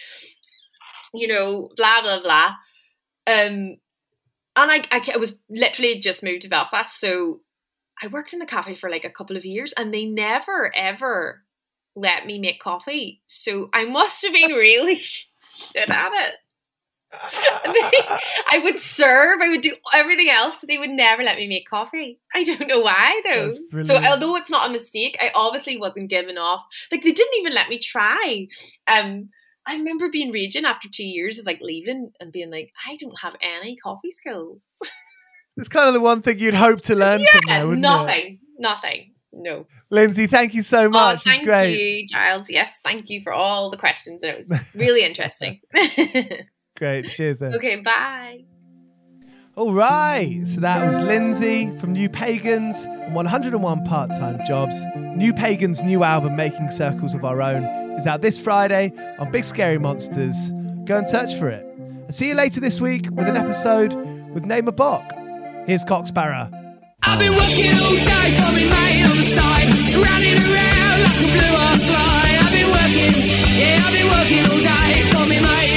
you 1.15 1.27
know, 1.27 1.71
blah, 1.75 2.01
blah, 2.03 2.21
blah. 2.21 2.51
Um, 3.25 3.77
and 4.55 4.71
I, 4.71 4.83
I, 4.91 5.01
I 5.15 5.17
was 5.17 5.39
literally 5.49 5.99
just 5.99 6.21
moved 6.21 6.43
to 6.43 6.49
Belfast. 6.49 6.99
So 6.99 7.41
I 8.01 8.07
worked 8.07 8.33
in 8.33 8.39
the 8.39 8.45
cafe 8.45 8.75
for 8.75 8.89
like 8.89 9.05
a 9.05 9.09
couple 9.09 9.35
of 9.35 9.45
years 9.45 9.73
and 9.73 9.91
they 9.91 10.05
never, 10.05 10.71
ever 10.75 11.43
let 11.95 12.27
me 12.27 12.37
make 12.37 12.59
coffee. 12.59 13.21
So 13.27 13.69
I 13.73 13.85
must 13.85 14.23
have 14.23 14.33
been 14.33 14.51
really 14.51 14.99
shit 14.99 15.89
at 15.89 16.11
it. 16.13 16.35
I 17.13 18.59
would 18.63 18.79
serve, 18.79 19.39
I 19.41 19.49
would 19.49 19.61
do 19.61 19.75
everything 19.93 20.29
else. 20.29 20.55
They 20.67 20.77
would 20.77 20.89
never 20.89 21.23
let 21.23 21.37
me 21.37 21.47
make 21.47 21.69
coffee. 21.69 22.19
I 22.33 22.43
don't 22.43 22.67
know 22.67 22.81
why 22.81 23.21
though. 23.25 23.81
So 23.81 23.95
although 23.95 24.35
it's 24.35 24.49
not 24.49 24.69
a 24.69 24.73
mistake, 24.73 25.17
I 25.19 25.31
obviously 25.33 25.79
wasn't 25.79 26.09
given 26.09 26.37
off. 26.37 26.63
Like 26.91 27.03
they 27.03 27.11
didn't 27.11 27.39
even 27.39 27.53
let 27.53 27.69
me 27.69 27.79
try. 27.79 28.47
Um 28.87 29.29
I 29.65 29.75
remember 29.75 30.09
being 30.09 30.31
raging 30.31 30.65
after 30.65 30.87
two 30.89 31.03
years 31.03 31.39
of 31.39 31.45
like 31.45 31.59
leaving 31.61 32.11
and 32.19 32.31
being 32.31 32.49
like, 32.49 32.71
I 32.87 32.95
don't 32.97 33.19
have 33.21 33.35
any 33.41 33.75
coffee 33.77 34.11
skills. 34.11 34.61
It's 35.57 35.69
kind 35.69 35.87
of 35.87 35.95
the 35.95 35.99
one 35.99 36.21
thing 36.21 36.37
you'd 36.37 36.53
hope 36.53 36.81
to 36.81 36.95
learn 36.95 37.19
from 37.19 37.41
there, 37.47 37.65
wouldn't 37.65 37.79
it? 37.79 37.89
nothing, 37.89 38.39
nothing. 38.59 39.13
no. 39.33 39.65
Lyndsey, 39.91 40.29
thank 40.29 40.53
you 40.53 40.61
so 40.61 40.87
much. 40.87 41.01
oh, 41.01 41.13
it's 41.13 41.23
thank 41.23 41.45
great. 41.45 41.75
you, 41.75 42.07
Giles. 42.07 42.47
Yes, 42.47 42.71
thank 42.83 43.09
you 43.09 43.21
for 43.23 43.33
all 43.33 43.71
the 43.71 43.77
questions. 43.77 44.21
It 44.21 44.37
was 44.37 44.53
really 44.75 45.03
interesting. 45.03 45.61
Great. 46.77 47.09
Cheers. 47.09 47.39
Then. 47.39 47.53
okay, 47.55 47.81
bye. 47.81 48.43
All 49.55 49.73
right. 49.73 50.45
So 50.45 50.61
that 50.61 50.85
was 50.85 50.95
Lyndsey 50.95 51.79
from 51.79 51.93
New 51.93 52.09
Pagans 52.09 52.85
and 52.85 53.15
101 53.15 53.83
Part 53.85 54.11
Time 54.15 54.39
Jobs. 54.45 54.85
New 54.95 55.33
Pagans' 55.33 55.81
new 55.81 56.03
album, 56.03 56.35
Making 56.35 56.69
Circles 56.69 57.15
of 57.15 57.25
Our 57.25 57.41
Own, 57.41 57.63
is 57.97 58.05
out 58.05 58.21
this 58.21 58.39
Friday 58.39 58.93
on 59.17 59.31
Big 59.31 59.43
Scary 59.43 59.79
Monsters. 59.79 60.51
Go 60.85 60.97
and 60.97 61.09
search 61.09 61.33
for 61.39 61.49
it. 61.49 61.65
And 61.65 62.13
see 62.13 62.27
you 62.27 62.35
later 62.35 62.59
this 62.59 62.79
week 62.79 63.07
with 63.11 63.27
an 63.27 63.35
episode 63.35 63.95
with 64.33 64.45
Name 64.45 64.67
a 64.67 64.71
Bok. 64.71 65.11
Here's 65.65 65.83
Cock 65.83 66.05
Sparrer. 66.05 66.51
I've 67.01 67.17
been 67.19 67.33
working 67.33 67.73
all 67.79 67.95
day 67.95 68.37
for 68.37 68.51
me 68.53 68.69
mate 68.69 69.03
on 69.09 69.17
the 69.17 69.23
side, 69.23 69.69
running 69.95 70.37
around 70.37 71.01
like 71.01 71.17
a 71.17 71.31
blue 71.33 71.57
ass 71.57 71.83
fly. 71.83 72.37
I've 72.45 72.51
been 72.51 72.69
working, 72.69 73.21
yeah, 73.57 73.83
I've 73.85 73.93
been 73.93 74.07
working 74.07 74.45
all 74.51 74.61
day 74.61 75.09
for 75.11 75.25
me 75.25 75.39
mate. 75.39 75.76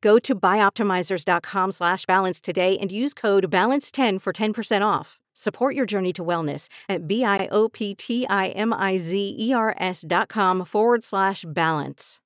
Go 0.00 0.18
to 0.18 0.34
bioptimizers.com 0.34 1.72
slash 1.72 2.06
balance 2.06 2.40
today 2.40 2.78
and 2.78 2.90
use 2.92 3.12
code 3.14 3.50
BALANCE10 3.50 4.20
for 4.20 4.32
10% 4.32 4.84
off. 4.84 5.18
Support 5.34 5.74
your 5.76 5.86
journey 5.86 6.12
to 6.14 6.24
wellness 6.24 6.68
at 6.88 7.06
B-I-O-P-T-I-M-I-Z-E-R-S 7.08 10.04
dot 10.08 10.28
com 10.28 10.64
forward 10.64 11.04
slash 11.04 11.44
balance. 11.46 12.18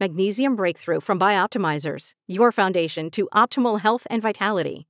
Magnesium 0.00 0.56
Breakthrough 0.56 1.00
from 1.00 1.20
Bioptimizers, 1.20 2.12
your 2.26 2.50
foundation 2.52 3.10
to 3.10 3.28
optimal 3.34 3.80
health 3.80 4.06
and 4.10 4.22
vitality. 4.22 4.86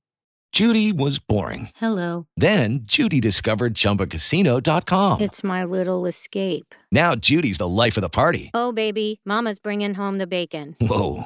Judy 0.55 0.93
was 0.93 1.19
boring. 1.19 1.67
Hello. 1.75 2.27
Then 2.37 2.79
Judy 2.83 3.19
discovered 3.19 3.73
ChumbaCasino.com. 3.73 5.19
It's 5.19 5.43
my 5.43 5.65
little 5.65 6.05
escape. 6.05 6.73
Now 6.93 7.13
Judy's 7.13 7.57
the 7.57 7.67
life 7.67 7.97
of 7.97 8.01
the 8.01 8.07
party. 8.07 8.51
Oh, 8.53 8.71
baby, 8.71 9.19
Mama's 9.25 9.59
bringing 9.59 9.95
home 9.95 10.17
the 10.17 10.27
bacon. 10.27 10.77
Whoa, 10.79 11.25